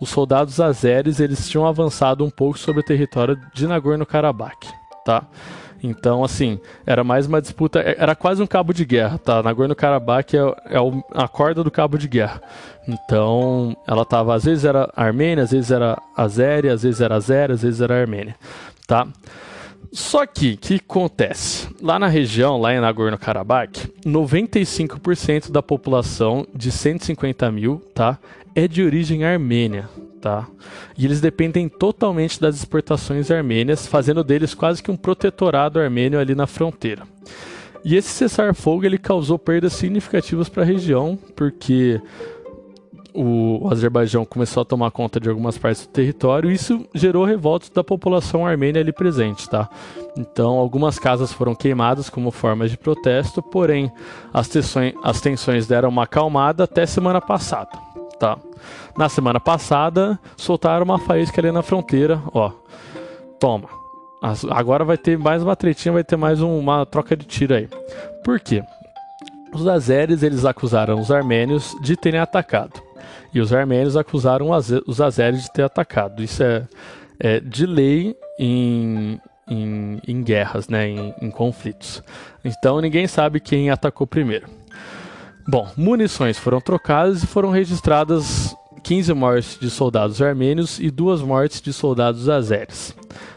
[0.00, 4.66] os soldados azeres eles tinham avançado um pouco sobre o território de Nagorno-Karabakh,
[5.04, 5.26] tá?
[5.82, 9.42] Então, assim, era mais uma disputa, é, era quase um cabo de guerra, tá?
[9.42, 10.78] Nagorno-Karabakh é, é
[11.14, 12.40] a corda do cabo de guerra.
[12.88, 17.54] Então, ela tava, às vezes era Armênia, às vezes era Azéria, às vezes era Azéria,
[17.54, 18.34] às vezes era Armênia
[18.90, 19.06] tá?
[19.92, 21.68] Só que, o que acontece?
[21.80, 28.18] Lá na região, lá em Nagorno-Karabakh, 95% da população de 150 mil, tá?
[28.52, 29.88] É de origem armênia,
[30.20, 30.48] tá?
[30.98, 36.34] E eles dependem totalmente das exportações armênias, fazendo deles quase que um protetorado armênio ali
[36.34, 37.04] na fronteira.
[37.84, 42.00] E esse cessar-fogo ele causou perdas significativas para a região, porque
[43.14, 47.82] o Azerbaijão começou a tomar conta de algumas partes do território isso gerou revoltas da
[47.82, 49.68] população armênia ali presente, tá?
[50.16, 53.90] Então, algumas casas foram queimadas como formas de protesto, porém,
[54.32, 57.70] as tensões, as tensões deram uma acalmada até semana passada,
[58.18, 58.36] tá?
[58.96, 62.52] Na semana passada, soltaram uma faísca ali na fronteira, ó.
[63.38, 63.68] Toma.
[64.50, 67.68] Agora vai ter mais uma tretinha, vai ter mais um, uma troca de tiro aí.
[68.22, 68.62] Por quê?
[69.52, 72.79] Os azeres, eles acusaram os armênios de terem atacado.
[73.32, 74.50] E os armênios acusaram
[74.86, 76.22] os azeres de ter atacado.
[76.22, 76.66] Isso é,
[77.18, 82.02] é de lei em, em, em guerras, né, em, em conflitos.
[82.44, 84.48] Então ninguém sabe quem atacou primeiro.
[85.48, 91.60] Bom, munições foram trocadas e foram registradas 15 mortes de soldados armênios e duas mortes
[91.60, 92.94] de soldados azeres,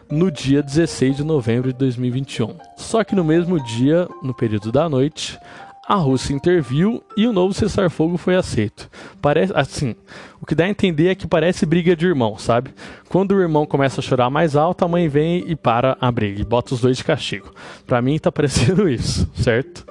[0.10, 2.56] no dia 16 de novembro de 2021.
[2.78, 5.40] Só que no mesmo dia, no período da noite,
[5.88, 8.90] a Rússia interviu e o novo cessar-fogo foi aceito.
[9.22, 9.96] Parece assim,
[10.42, 12.74] o que dá a entender é que parece briga de irmão, sabe?
[13.10, 16.42] Quando o irmão começa a chorar mais alto, a mãe vem e para a briga
[16.42, 17.52] e bota os dois de castigo.
[17.86, 19.86] Para mim tá parecendo isso, certo?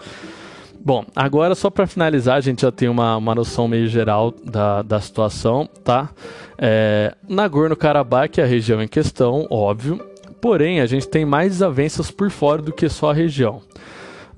[0.85, 4.83] Bom, agora só para finalizar, a gente já tem uma, uma noção meio geral da,
[4.83, 6.11] da situação, tá?
[6.59, 10.05] É, Nagorno-Karabakh é a região em questão, óbvio,
[10.40, 13.62] porém a gente tem mais desavenças por fora do que só a região.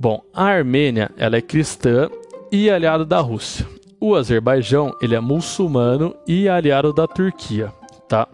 [0.05, 2.11] Bom, a Armênia ela é cristã
[2.53, 3.67] e aliada da Rússia.
[3.99, 7.73] o Azerbaijão, ele é muçulmano e aliado da Turquia,
[8.07, 8.29] tá?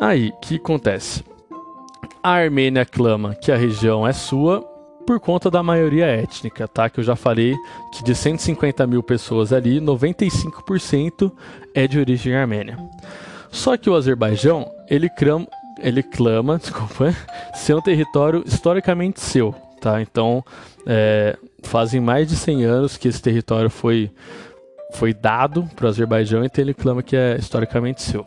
[0.00, 1.22] Aí, que acontece?
[2.22, 4.62] A Armênia clama que a região é sua
[5.06, 6.88] por conta da maioria étnica, tá?
[6.88, 7.54] Que eu já falei
[7.92, 11.30] que de 150 mil pessoas ali, 95%
[11.74, 12.78] é de origem armênia.
[13.50, 15.46] Só que o Azerbaijão, ele clama,
[15.80, 17.14] ele clama desculpa,
[17.52, 20.00] ser um território historicamente seu, tá?
[20.00, 20.44] Então,
[20.86, 24.10] é, fazem mais de 100 anos que esse território foi,
[24.94, 28.24] foi dado para o Azerbaijão, então ele clama que é historicamente seu.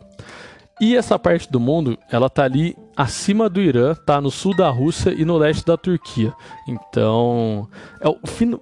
[0.78, 4.68] E essa parte do mundo, ela tá ali acima do Irã, tá no sul da
[4.68, 6.34] Rússia e no leste da Turquia.
[6.68, 7.66] Então,
[7.98, 8.60] é o fim,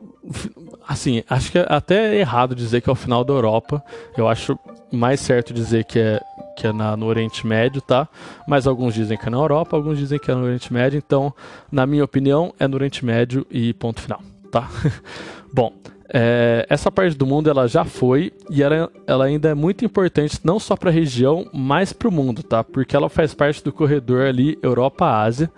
[0.87, 3.83] assim, acho que é até errado dizer que é o final da Europa.
[4.17, 4.59] Eu acho
[4.93, 6.21] mais certo dizer que é
[6.57, 8.09] que é na, no Oriente Médio, tá?
[8.47, 11.03] Mas alguns dizem que é na Europa, alguns dizem que é no Oriente Médio.
[11.05, 11.35] Então,
[11.71, 14.21] na minha opinião, é no Oriente Médio e ponto final,
[14.53, 14.69] tá?
[15.53, 15.73] Bom,
[16.09, 20.39] é, essa parte do mundo ela já foi e ela, ela ainda é muito importante
[20.45, 22.63] não só para a região, mas para o mundo, tá?
[22.63, 25.51] Porque ela faz parte do corredor ali Europa-Ásia,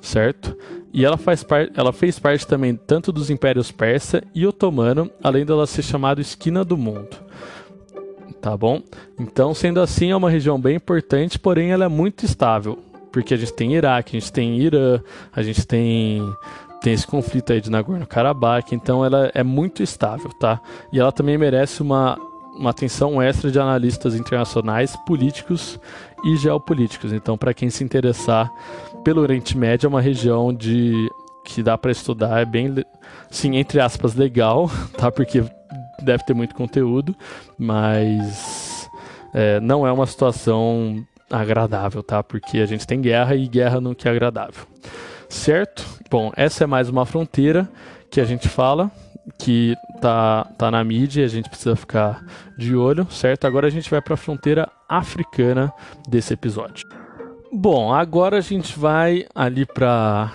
[0.00, 0.56] certo?
[0.94, 5.44] E ela, faz par ela fez parte também tanto dos impérios persa e otomano, além
[5.44, 7.16] dela ser chamada esquina do mundo.
[8.40, 8.80] Tá bom?
[9.18, 12.78] Então, sendo assim, é uma região bem importante, porém ela é muito estável.
[13.10, 15.00] Porque a gente tem Iraque, a gente tem Irã,
[15.34, 16.22] a gente tem
[16.80, 20.60] tem esse conflito aí de Nagorno-Karabakh, então ela é muito estável, tá?
[20.92, 22.18] E ela também merece uma,
[22.54, 25.80] uma atenção extra de analistas internacionais, políticos
[26.22, 27.12] e geopolíticos.
[27.12, 28.52] Então, para quem se interessar
[29.04, 31.10] pelo Oriente Médio, é uma região de
[31.44, 32.74] que dá para estudar, é bem,
[33.30, 35.12] sim, entre aspas, legal, tá?
[35.12, 35.44] Porque
[36.02, 37.14] deve ter muito conteúdo,
[37.58, 38.88] mas
[39.34, 42.22] é, não é uma situação agradável, tá?
[42.22, 44.66] Porque a gente tem guerra e guerra não que é agradável
[45.34, 45.84] certo?
[46.10, 47.68] Bom, essa é mais uma fronteira
[48.10, 48.90] que a gente fala,
[49.38, 52.24] que tá, tá na mídia e a gente precisa ficar
[52.56, 53.46] de olho, certo?
[53.46, 55.72] Agora a gente vai para a fronteira africana
[56.08, 56.86] desse episódio.
[57.56, 60.32] Bom, agora a gente vai ali para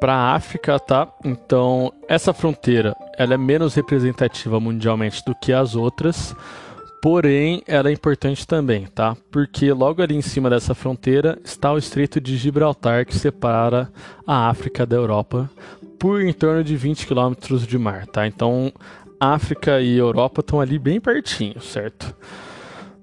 [0.00, 1.08] para a África, tá?
[1.24, 6.34] Então, essa fronteira, ela é menos representativa mundialmente do que as outras,
[7.02, 9.16] Porém, ela é importante também, tá?
[9.28, 13.92] Porque logo ali em cima dessa fronteira está o Estreito de Gibraltar, que separa
[14.24, 15.50] a África da Europa
[15.98, 18.24] por em torno de 20 quilômetros de mar, tá?
[18.24, 18.72] Então,
[19.18, 22.14] África e Europa estão ali bem pertinho, certo?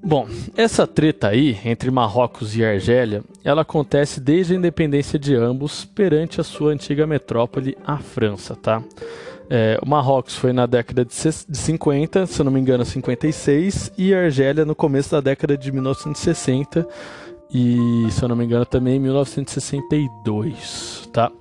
[0.01, 5.83] Bom, essa treta aí entre Marrocos e Argélia, ela acontece desde a independência de ambos
[5.83, 8.81] perante a sua antiga metrópole, a França, tá?
[9.49, 14.21] É, o Marrocos foi na década de 50, se não me engano, 56, e a
[14.21, 16.87] Argélia no começo da década de 1960
[17.51, 21.31] e, se eu não me engano, também 1962, tá?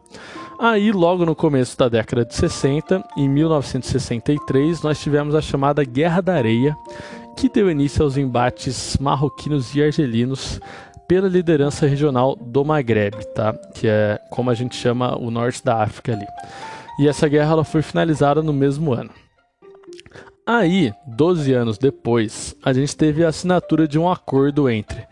[0.58, 6.20] Aí, logo no começo da década de 60, em 1963, nós tivemos a chamada Guerra
[6.20, 6.76] da Areia,
[7.38, 10.60] que deu início aos embates marroquinos e argelinos
[11.06, 13.54] pela liderança regional do Maghreb, tá?
[13.74, 16.26] Que é como a gente chama o norte da África ali
[16.98, 19.10] e essa guerra ela foi finalizada no mesmo ano.
[20.44, 25.06] Aí, 12 anos depois, a gente teve a assinatura de um acordo entre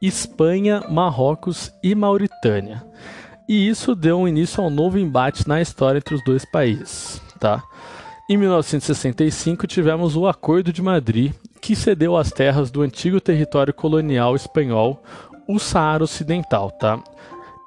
[0.00, 2.84] Espanha, Marrocos e Mauritânia.
[3.48, 7.60] E isso deu início a um novo embate na história entre os dois países, tá?
[8.30, 14.36] Em 1965 tivemos o Acordo de Madrid, que cedeu as terras do antigo território colonial
[14.36, 15.02] espanhol,
[15.48, 17.02] o Saara Ocidental, tá?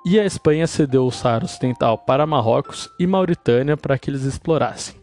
[0.05, 4.93] e a Espanha cedeu o Saara Ocidental para Marrocos e Mauritânia para que eles explorassem.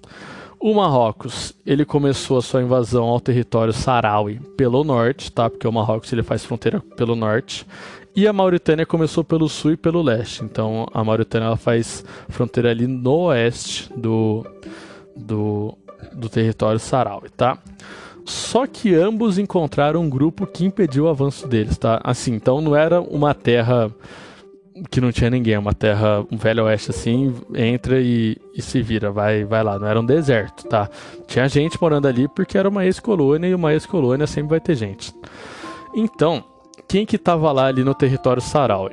[0.61, 5.51] O Marrocos, ele começou a sua invasão ao território saharaui pelo norte, tá?
[5.51, 7.67] Porque o Marrocos ele faz fronteira pelo norte,
[8.15, 10.45] e a Mauritânia começou pelo sul e pelo leste.
[10.45, 14.47] Então, a Mauritânia ela faz fronteira ali no oeste do
[15.17, 15.77] do,
[16.13, 17.59] do território saharaui, tá?
[18.25, 22.01] Só que ambos encontraram um grupo que impediu o avanço deles, tá?
[22.05, 23.91] Assim, então não era uma terra
[24.91, 29.11] que não tinha ninguém, uma terra, um velho oeste assim, entra e, e, se vira,
[29.11, 29.79] vai, vai lá.
[29.79, 30.89] Não era um deserto, tá?
[31.27, 35.15] Tinha gente morando ali porque era uma ex-colônia e uma ex-colônia sempre vai ter gente.
[35.95, 36.45] Então,
[36.89, 38.93] quem que tava lá ali no território Saraui?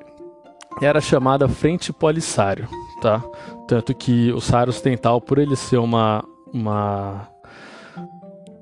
[0.82, 2.68] Era chamada Frente Polisário,
[3.02, 3.24] tá?
[3.68, 6.24] Tanto que o Saara Ocidental, por ele ser uma,
[6.54, 7.28] uma,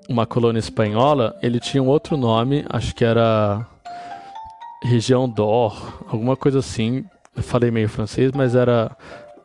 [0.07, 3.65] uma colônia espanhola, ele tinha um outro nome, acho que era
[4.83, 7.05] região d'Or, alguma coisa assim.
[7.35, 8.95] Eu falei meio francês, mas era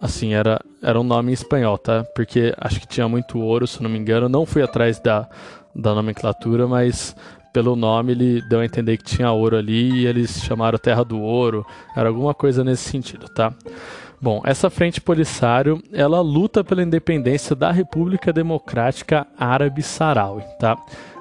[0.00, 2.04] assim, era, era um nome em espanhol, tá?
[2.14, 4.28] Porque acho que tinha muito ouro, se não me engano.
[4.28, 5.28] Não fui atrás da,
[5.74, 7.14] da nomenclatura, mas
[7.52, 11.20] pelo nome ele deu a entender que tinha ouro ali e eles chamaram Terra do
[11.20, 11.66] Ouro.
[11.94, 13.52] Era alguma coisa nesse sentido, tá?
[14.22, 20.78] Bom, essa frente Polisário, ela luta pela independência da República Democrática Árabe Saharaui, tá?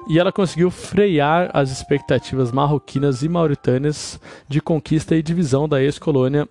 [0.08, 6.48] e ela conseguiu frear as expectativas marroquinas e mauritânias de conquista e divisão da ex-colônia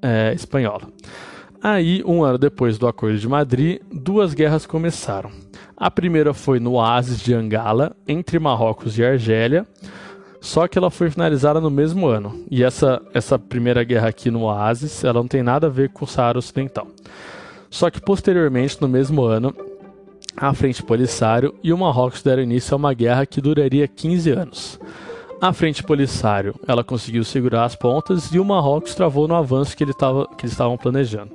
[0.00, 0.88] é, espanhola.
[1.62, 5.30] Aí, um ano depois do Acordo de Madrid, duas guerras começaram.
[5.76, 9.66] A primeira foi no oásis de Angala, entre Marrocos e Argélia,
[10.44, 12.44] só que ela foi finalizada no mesmo ano.
[12.50, 16.04] E essa, essa primeira guerra aqui no oásis, ela não tem nada a ver com
[16.04, 16.86] o Saara Ocidental.
[17.70, 19.54] Só que posteriormente, no mesmo ano,
[20.36, 24.78] a Frente Polisário e o Marrocos deram início a uma guerra que duraria 15 anos.
[25.40, 29.82] A Frente Polisário ela conseguiu segurar as pontas e o Marrocos travou no avanço que,
[29.82, 31.30] ele tava, que eles estavam planejando.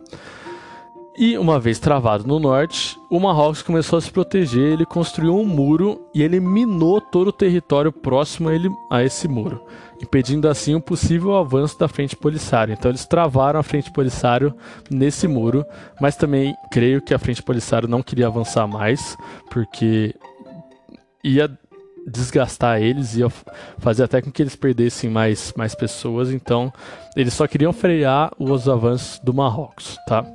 [1.22, 5.46] E uma vez travado no norte, o Marrocos começou a se proteger, ele construiu um
[5.46, 9.62] muro e ele minou todo o território próximo a, ele, a esse muro,
[10.02, 12.72] impedindo assim o possível avanço da frente polisário.
[12.72, 14.56] Então eles travaram a frente polisário
[14.90, 15.66] nesse muro,
[16.00, 19.18] mas também creio que a frente polisário não queria avançar mais,
[19.52, 20.16] porque
[21.22, 21.52] ia
[22.08, 23.30] desgastar eles, ia
[23.78, 26.72] fazer até com que eles perdessem mais, mais pessoas, então
[27.14, 30.26] eles só queriam frear os avanços do Marrocos, tá?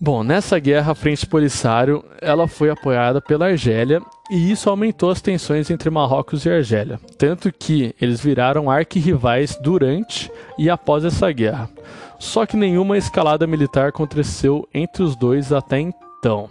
[0.00, 5.20] Bom, nessa guerra, a Frente Polisário ela foi apoiada pela Argélia e isso aumentou as
[5.20, 11.70] tensões entre Marrocos e Argélia, tanto que eles viraram arquirrivais durante e após essa guerra.
[12.18, 16.48] Só que nenhuma escalada militar aconteceu entre os dois até então.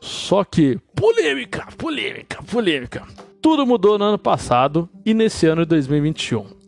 [0.00, 3.02] Só que polêmica, polêmica, polêmica.
[3.40, 6.61] Tudo mudou no ano passado e nesse ano de 2021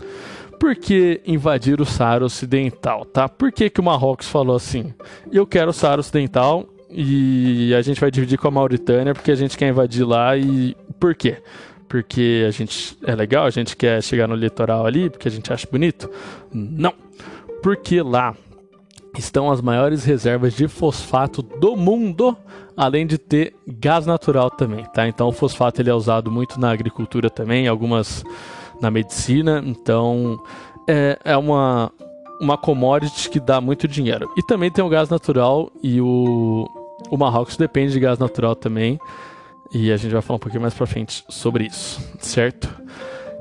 [0.65, 3.29] por que invadir o Saara Ocidental, tá?
[3.29, 4.95] Por que, que o Marrocos falou assim?
[5.31, 9.35] Eu quero o Saara Ocidental e a gente vai dividir com a Mauritânia porque a
[9.35, 11.37] gente quer invadir lá e por quê?
[11.87, 15.53] Porque a gente é legal, a gente quer chegar no litoral ali porque a gente
[15.53, 16.11] acha bonito?
[16.51, 16.95] Não.
[17.63, 18.35] Porque lá
[19.19, 22.35] estão as maiores reservas de fosfato do mundo,
[22.75, 25.07] além de ter gás natural também, tá?
[25.07, 28.25] Então o fosfato ele é usado muito na agricultura também, algumas
[28.85, 30.39] na medicina, então
[30.87, 31.91] é, é uma,
[32.41, 34.31] uma commodity que dá muito dinheiro.
[34.37, 36.69] E também tem o gás natural e o,
[37.11, 38.99] o Marrocos depende de gás natural também.
[39.73, 42.69] E a gente vai falar um pouquinho mais pra frente sobre isso, certo?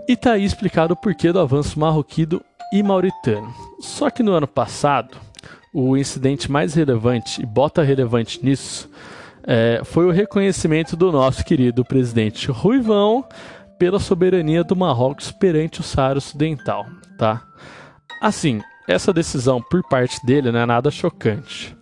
[0.07, 2.41] E tá aí explicado o porquê do avanço marroquino
[2.71, 3.53] e mauritano.
[3.79, 5.17] Só que no ano passado,
[5.73, 8.89] o incidente mais relevante, e bota relevante nisso,
[9.45, 13.25] é, foi o reconhecimento do nosso querido presidente Ruivão
[13.77, 16.85] pela soberania do Marrocos perante o Saara Ocidental,
[17.17, 17.41] tá?
[18.21, 21.75] Assim, essa decisão por parte dele não é nada chocante.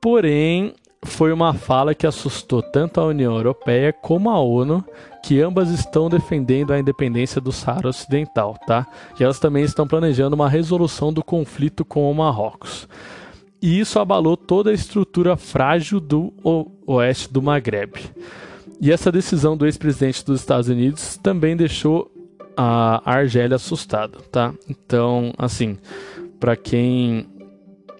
[0.00, 4.84] Porém, foi uma fala que assustou tanto a União Europeia como a ONU,
[5.22, 8.86] que ambas estão defendendo a independência do Saara Ocidental, tá?
[9.18, 12.88] E elas também estão planejando uma resolução do conflito com o Marrocos.
[13.62, 16.32] E isso abalou toda a estrutura frágil do
[16.86, 18.10] oeste do Maghreb.
[18.80, 22.10] E essa decisão do ex-presidente dos Estados Unidos também deixou
[22.56, 24.54] a Argélia assustada, tá?
[24.68, 25.76] Então, assim,
[26.38, 27.26] para quem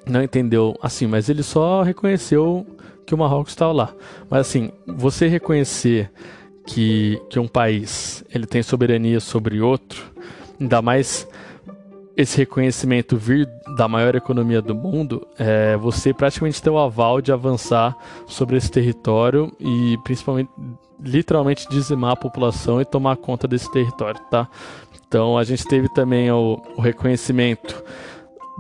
[0.07, 2.67] não entendeu, assim, mas ele só reconheceu
[3.07, 3.95] que o Marrocos estava lá.
[4.29, 6.11] Mas assim, você reconhecer
[6.67, 10.03] que, que um país ele tem soberania sobre outro,
[10.59, 11.27] ainda mais
[12.21, 17.33] esse reconhecimento vir da maior economia do mundo, é, você praticamente tem o aval de
[17.33, 17.97] avançar
[18.27, 20.51] sobre esse território e principalmente
[21.03, 24.47] literalmente dizimar a população e tomar conta desse território, tá?
[25.09, 27.83] Então a gente teve também o, o reconhecimento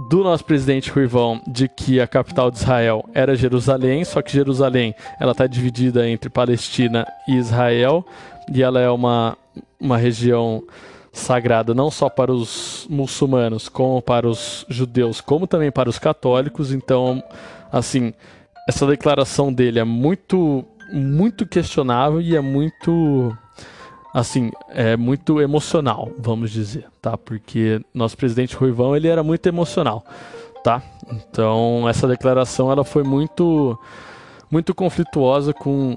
[0.08, 4.94] do nosso presidente Ruivão de que a capital de Israel era Jerusalém, só que Jerusalém
[5.20, 8.06] ela está dividida entre Palestina e Israel
[8.50, 9.36] e ela é uma,
[9.78, 10.62] uma região
[11.12, 16.72] sagrada não só para os muçulmanos, como para os judeus, como também para os católicos.
[16.72, 17.22] Então,
[17.72, 18.14] assim,
[18.68, 23.36] essa declaração dele é muito muito questionável e é muito
[24.12, 27.16] assim, é muito emocional, vamos dizer, tá?
[27.16, 30.04] Porque nosso presidente Ruivão, ele era muito emocional,
[30.64, 30.82] tá?
[31.12, 33.78] Então, essa declaração ela foi muito
[34.50, 35.96] muito conflituosa com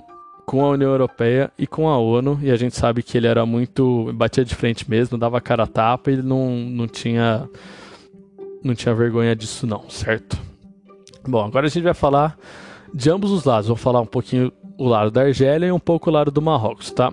[0.53, 3.43] com a União Europeia e com a ONU, e a gente sabe que ele era
[3.43, 4.13] muito.
[4.13, 7.49] batia de frente mesmo, dava cara a tapa, ele não, não tinha.
[8.63, 10.39] não tinha vergonha disso, não, certo?
[11.27, 12.37] Bom, agora a gente vai falar
[12.93, 13.67] de ambos os lados.
[13.67, 16.91] Vou falar um pouquinho o lado da Argélia e um pouco o lado do Marrocos,
[16.91, 17.11] tá?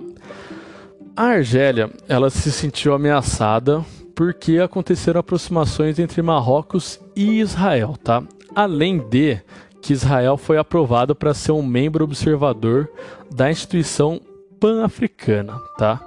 [1.17, 3.83] A Argélia, ela se sentiu ameaçada
[4.15, 8.23] porque aconteceram aproximações entre Marrocos e Israel, tá?
[8.55, 9.41] Além de
[9.81, 12.89] que Israel foi aprovado para ser um membro observador
[13.31, 14.21] da instituição
[14.59, 16.01] pan-africana, tá?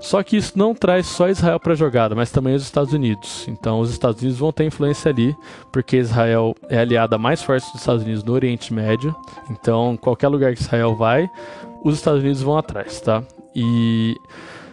[0.00, 3.46] Só que isso não traz só Israel para a jogada, mas também os Estados Unidos.
[3.48, 5.34] Então, os Estados Unidos vão ter influência ali,
[5.72, 9.14] porque Israel é a aliada mais forte dos Estados Unidos no Oriente Médio.
[9.50, 11.28] Então, qualquer lugar que Israel vai,
[11.84, 13.24] os Estados Unidos vão atrás, tá?
[13.54, 14.14] E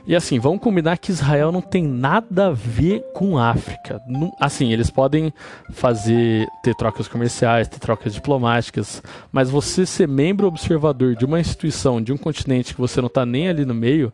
[0.07, 3.99] e assim, vamos combinar que Israel não tem nada a ver com África.
[4.39, 5.33] Assim, eles podem
[5.71, 9.01] fazer, ter trocas comerciais, ter trocas diplomáticas,
[9.31, 13.25] mas você ser membro observador de uma instituição, de um continente que você não está
[13.25, 14.13] nem ali no meio,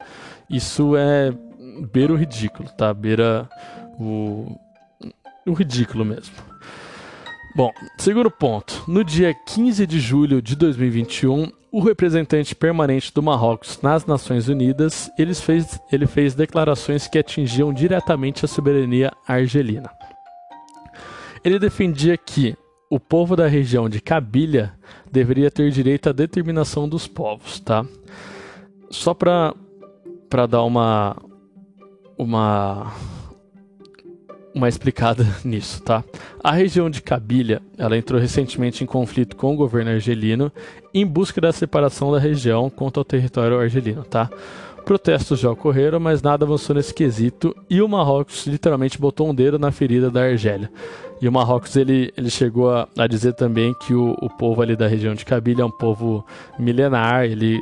[0.49, 1.33] isso é
[1.91, 2.93] beira o ridículo, tá?
[2.93, 3.49] Beira
[3.99, 4.57] o,
[5.45, 6.35] o ridículo mesmo.
[7.53, 8.83] Bom, segundo ponto.
[8.87, 15.09] No dia 15 de julho de 2021, o representante permanente do Marrocos nas Nações Unidas,
[15.17, 19.89] ele fez, ele fez declarações que atingiam diretamente a soberania argelina.
[21.43, 22.55] Ele defendia que
[22.89, 24.73] o povo da região de Cabilha
[25.09, 27.85] deveria ter direito à determinação dos povos, tá?
[28.89, 29.55] Só para
[30.29, 31.15] para dar uma
[32.17, 32.93] uma
[34.53, 36.03] uma explicada nisso, tá?
[36.43, 40.51] A região de Cabilha, ela entrou recentemente em conflito com o governo argelino
[40.93, 44.29] em busca da separação da região contra o território argelino, tá?
[44.85, 49.59] Protestos já ocorreram, mas nada avançou nesse quesito e o Marrocos literalmente botou um dedo
[49.59, 50.71] na ferida da Argélia.
[51.21, 54.75] E o Marrocos ele, ele chegou a, a dizer também que o, o povo ali
[54.75, 56.25] da região de Cabilha é um povo
[56.57, 57.61] milenar, ele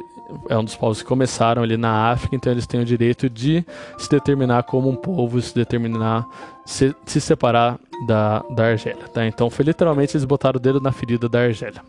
[0.49, 3.65] é um dos povos que começaram ali na África, então eles têm o direito de
[3.97, 6.25] se determinar como um povo, se determinar,
[6.65, 9.25] se, se separar da, da Argélia, tá?
[9.25, 11.81] Então foi literalmente eles botaram o dedo na ferida da Argélia.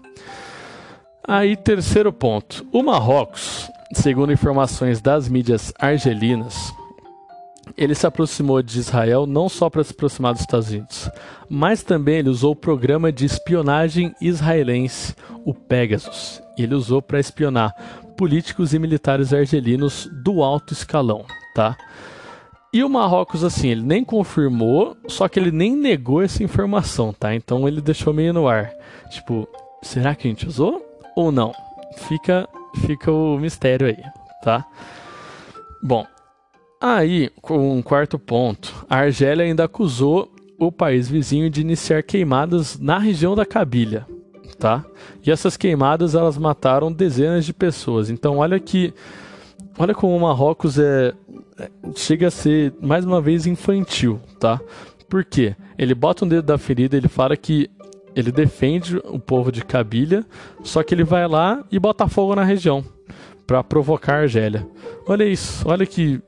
[1.27, 2.67] Aí, terceiro ponto.
[2.73, 6.73] O Marrocos, segundo informações das mídias argelinas,
[7.77, 11.11] ele se aproximou de Israel não só para se aproximar dos Estados Unidos,
[11.49, 15.15] mas também ele usou o programa de espionagem israelense,
[15.45, 16.43] o Pegasus.
[16.59, 17.75] Ele usou para espionar
[18.11, 21.77] políticos e militares argelinos do alto escalão, tá?
[22.73, 27.35] E o Marrocos, assim, ele nem confirmou, só que ele nem negou essa informação, tá?
[27.35, 28.71] Então ele deixou meio no ar.
[29.11, 29.49] Tipo,
[29.83, 30.81] será que a gente usou
[31.17, 31.53] ou não?
[32.09, 32.49] Fica,
[32.87, 34.03] fica o mistério aí,
[34.45, 34.65] tá?
[35.83, 36.07] Bom,
[36.81, 42.79] aí, com um quarto ponto, a Argélia ainda acusou o país vizinho de iniciar queimadas
[42.79, 44.07] na região da Cabilha,
[44.61, 44.85] tá?
[45.25, 48.11] E essas queimadas elas mataram dezenas de pessoas.
[48.11, 48.93] Então olha que
[49.79, 51.15] olha como o Marrocos é,
[51.59, 54.61] é chega a ser mais uma vez infantil, tá?
[55.09, 55.57] Por quê?
[55.79, 57.69] Ele bota um dedo da ferida, ele fala que
[58.15, 60.27] ele defende o povo de Cabilha,
[60.63, 62.85] só que ele vai lá e bota fogo na região
[63.47, 64.67] para provocar a Argélia.
[65.07, 66.21] Olha isso, olha que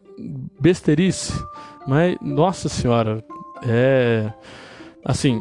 [0.58, 1.32] besteirice.
[1.86, 3.24] Mas nossa senhora,
[3.66, 4.32] é
[5.04, 5.40] assim,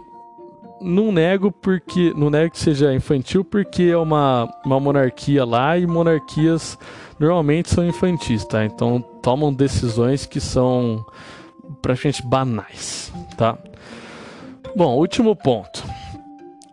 [0.82, 2.14] não nego porque.
[2.16, 6.78] Não nego que seja infantil porque é uma, uma monarquia lá e monarquias
[7.20, 8.66] normalmente são infantis, tá?
[8.66, 11.06] Então tomam decisões que são
[11.82, 13.58] praticamente banais, tá?
[14.76, 15.84] Bom, último ponto.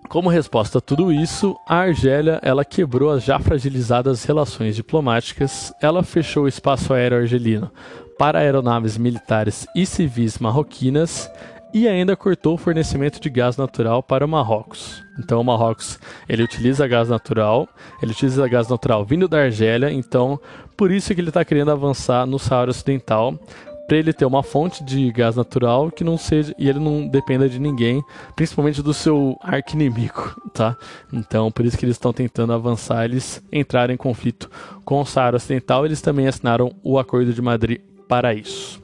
[0.09, 6.03] Como resposta a tudo isso, a Argélia ela quebrou as já fragilizadas relações diplomáticas, ela
[6.03, 7.71] fechou o espaço aéreo argelino
[8.19, 11.31] para aeronaves militares e civis marroquinas
[11.73, 15.03] e ainda cortou o fornecimento de gás natural para o Marrocos.
[15.19, 15.99] Então o Marrocos
[16.29, 17.69] ele utiliza gás natural,
[18.03, 20.41] ele utiliza gás natural vindo da Argélia, então
[20.77, 23.39] por isso que ele está querendo avançar no Saara Ocidental
[23.87, 27.49] para ele ter uma fonte de gás natural que não seja e ele não dependa
[27.49, 28.03] de ninguém,
[28.37, 30.77] principalmente do seu arqui-inimigo, tá?
[31.13, 34.51] Então por isso que eles estão tentando avançar, eles entrarem em conflito
[34.85, 38.81] com o Saara Ocidental, eles também assinaram o Acordo de Madrid para isso.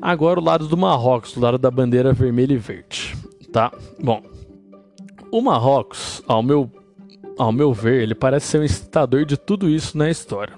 [0.00, 3.16] Agora o lado do Marrocos, o lado da bandeira vermelha e verde,
[3.52, 3.72] tá?
[4.02, 4.22] Bom,
[5.30, 6.70] o Marrocos, ao meu,
[7.38, 10.54] ao meu ver, ele parece ser um incitador de tudo isso na história.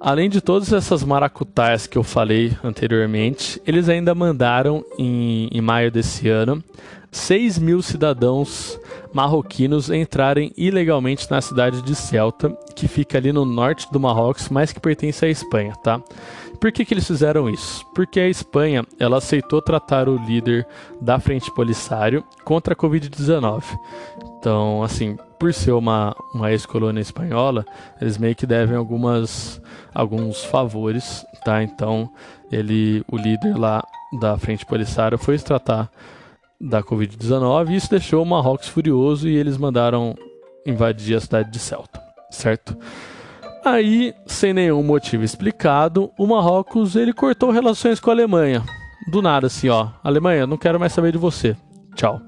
[0.00, 5.90] Além de todas essas maracutaias que eu falei anteriormente, eles ainda mandaram, em, em maio
[5.90, 6.64] desse ano,
[7.12, 8.80] 6 mil cidadãos
[9.12, 14.72] marroquinos entrarem ilegalmente na cidade de Celta, que fica ali no norte do Marrocos, mas
[14.72, 16.00] que pertence à Espanha, tá?
[16.60, 17.86] Por que, que eles fizeram isso?
[17.94, 20.66] Porque a Espanha ela aceitou tratar o líder
[21.00, 23.64] da Frente Polisário contra a Covid-19.
[24.38, 27.64] Então, assim, por ser uma, uma ex-colônia espanhola,
[27.98, 29.60] eles meio que devem algumas,
[29.94, 31.62] alguns favores, tá?
[31.62, 32.10] Então,
[32.52, 33.82] ele, o líder lá
[34.20, 35.90] da Frente Polisário foi se tratar
[36.60, 40.14] da Covid-19 e isso deixou o Marrocos furioso e eles mandaram
[40.66, 42.76] invadir a cidade de Celta, certo?
[43.64, 48.64] Aí, sem nenhum motivo explicado, o Marrocos ele cortou relações com a Alemanha.
[49.10, 49.88] Do nada, assim, ó.
[50.02, 51.56] Alemanha, não quero mais saber de você.
[51.94, 52.20] Tchau.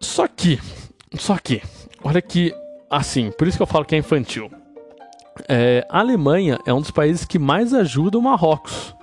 [0.00, 0.60] Só que,
[1.16, 1.62] só que,
[2.02, 2.52] olha que,
[2.90, 4.50] assim, por isso que eu falo que é infantil.
[5.48, 8.94] É, a Alemanha é um dos países que mais ajuda o Marrocos.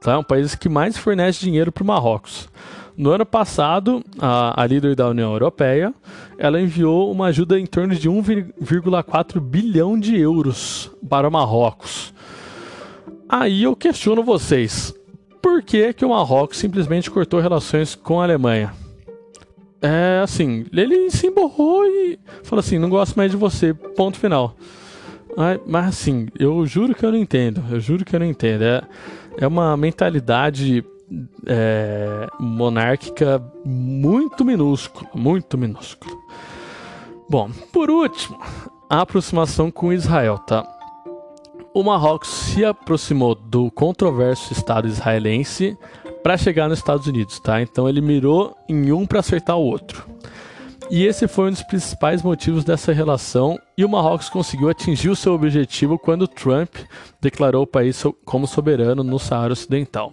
[0.00, 0.12] Tá?
[0.12, 2.48] É um país que mais fornece dinheiro para o Marrocos.
[3.00, 5.94] No ano passado, a, a líder da União Europeia,
[6.36, 12.12] ela enviou uma ajuda em torno de 1,4 bilhão de euros para o Marrocos.
[13.26, 14.94] Aí eu questiono vocês,
[15.40, 18.74] por que, que o Marrocos simplesmente cortou relações com a Alemanha?
[19.80, 24.54] É assim, ele se emborrou e falou assim: não gosto mais de você, ponto final.
[25.66, 27.64] Mas assim, eu juro que eu não entendo.
[27.70, 28.62] Eu juro que eu não entendo.
[28.62, 28.82] É,
[29.38, 30.84] é uma mentalidade
[31.46, 35.10] é, monárquica muito minúscula.
[35.14, 36.16] Muito minúscula.
[37.28, 38.38] Bom, por último,
[38.88, 40.66] a aproximação com Israel, tá?
[41.72, 45.78] O Marrocos se aproximou do controverso Estado israelense
[46.22, 47.62] para chegar nos Estados Unidos, tá?
[47.62, 50.08] Então ele mirou em um para acertar o outro.
[50.90, 55.14] E esse foi um dos principais motivos dessa relação, e o Marrocos conseguiu atingir o
[55.14, 56.74] seu objetivo quando Trump
[57.20, 60.12] declarou o país como soberano no Saara Ocidental.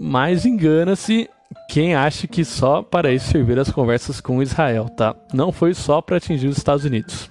[0.00, 1.28] Mas engana-se
[1.68, 5.14] quem acha que só para isso servir as conversas com Israel, tá?
[5.32, 7.30] Não foi só para atingir os Estados Unidos.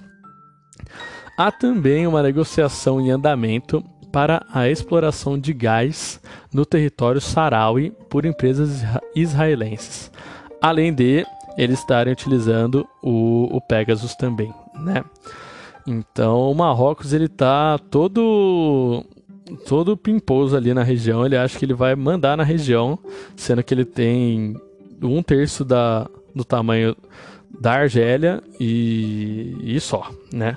[1.36, 6.20] Há também uma negociação em andamento para a exploração de gás
[6.52, 8.82] no território saraui por empresas
[9.14, 10.10] israelenses,
[10.60, 11.24] além de
[11.56, 15.04] eles estarem utilizando o, o Pegasus também, né?
[15.86, 19.04] Então o Marrocos ele tá todo
[19.56, 22.98] todo pimposo ali na região, ele acha que ele vai mandar na região,
[23.36, 24.56] sendo que ele tem
[25.02, 26.96] um terço da, do tamanho
[27.60, 30.56] da Argélia e, e só, né?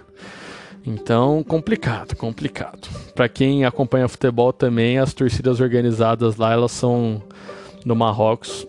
[0.86, 2.90] Então, complicado, complicado.
[3.14, 7.22] Para quem acompanha futebol também, as torcidas organizadas lá, elas são
[7.86, 8.68] no Marrocos,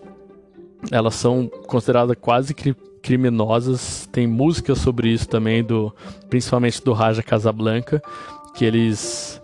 [0.91, 4.07] elas são consideradas quase cri criminosas.
[4.11, 5.93] Tem música sobre isso também, do,
[6.29, 8.01] principalmente do Raja Casablanca,
[8.55, 9.41] que eles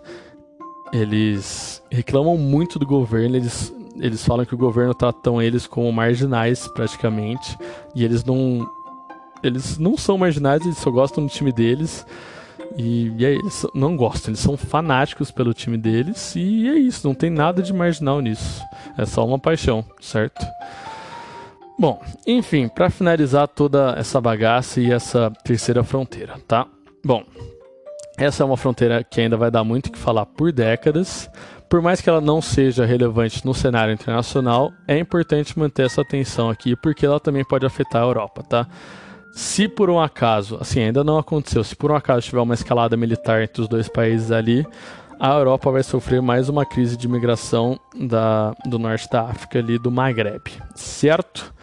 [0.92, 6.66] eles reclamam muito do governo, eles, eles falam que o governo tratam eles como marginais
[6.68, 7.56] praticamente,
[7.94, 8.68] e eles não
[9.42, 12.06] eles não são marginais, eles só gostam do time deles.
[12.76, 17.14] E, e eles não gostam, eles são fanáticos pelo time deles, e é isso, não
[17.14, 18.62] tem nada de marginal nisso.
[18.96, 20.46] É só uma paixão, certo?
[21.76, 26.66] Bom, enfim, para finalizar toda essa bagaça e essa terceira fronteira, tá?
[27.04, 27.24] Bom,
[28.20, 31.30] essa é uma fronteira que ainda vai dar muito o que falar por décadas.
[31.70, 36.50] Por mais que ela não seja relevante no cenário internacional, é importante manter essa atenção
[36.50, 38.66] aqui, porque ela também pode afetar a Europa, tá?
[39.32, 42.94] Se por um acaso, assim, ainda não aconteceu, se por um acaso tiver uma escalada
[42.94, 44.66] militar entre os dois países ali,
[45.18, 49.78] a Europa vai sofrer mais uma crise de imigração da, do norte da África ali,
[49.78, 50.42] do Maghreb,
[50.74, 51.54] certo?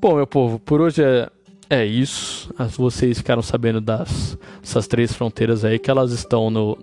[0.00, 1.30] Bom, meu povo, por hoje é,
[1.72, 2.52] é isso.
[2.76, 6.76] Vocês ficaram sabendo das essas três fronteiras aí, que elas estão no,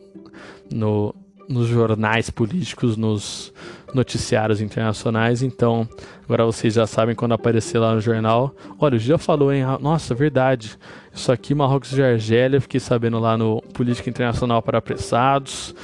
[0.71, 1.13] no,
[1.47, 3.53] nos jornais políticos, nos
[3.93, 5.43] noticiários internacionais.
[5.43, 5.87] Então,
[6.23, 8.55] agora vocês já sabem quando aparecer lá no jornal.
[8.79, 9.63] Olha, o Gia falou, hein?
[9.79, 10.75] Nossa, verdade.
[11.13, 15.75] Isso aqui, Marrocos e Argélia, fiquei sabendo lá no Política Internacional para Apressados.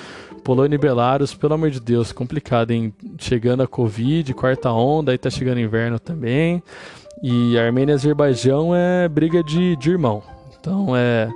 [0.43, 2.93] Polônia e Belarus, pelo amor de Deus, complicado, hein?
[3.17, 6.61] Chegando a Covid, quarta onda, aí tá chegando inverno também.
[7.22, 10.22] E Armênia e Azerbaijão é briga de, de irmão.
[10.59, 11.30] Então é,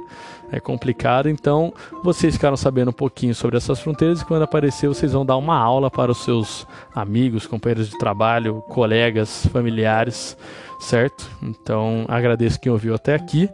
[0.51, 1.29] é complicado.
[1.29, 1.73] Então
[2.03, 5.57] vocês ficaram sabendo um pouquinho sobre essas fronteiras e quando aparecer vocês vão dar uma
[5.57, 10.37] aula para os seus amigos, companheiros de trabalho, colegas, familiares,
[10.79, 11.29] certo?
[11.41, 13.49] Então agradeço quem ouviu até aqui,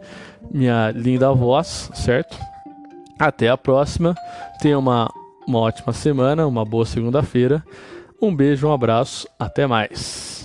[0.50, 2.38] minha linda voz, certo?
[3.18, 4.14] Até a próxima.
[4.60, 5.10] Tenha uma
[5.46, 7.62] uma ótima semana, uma boa segunda-feira.
[8.20, 10.35] Um beijo, um abraço, até mais.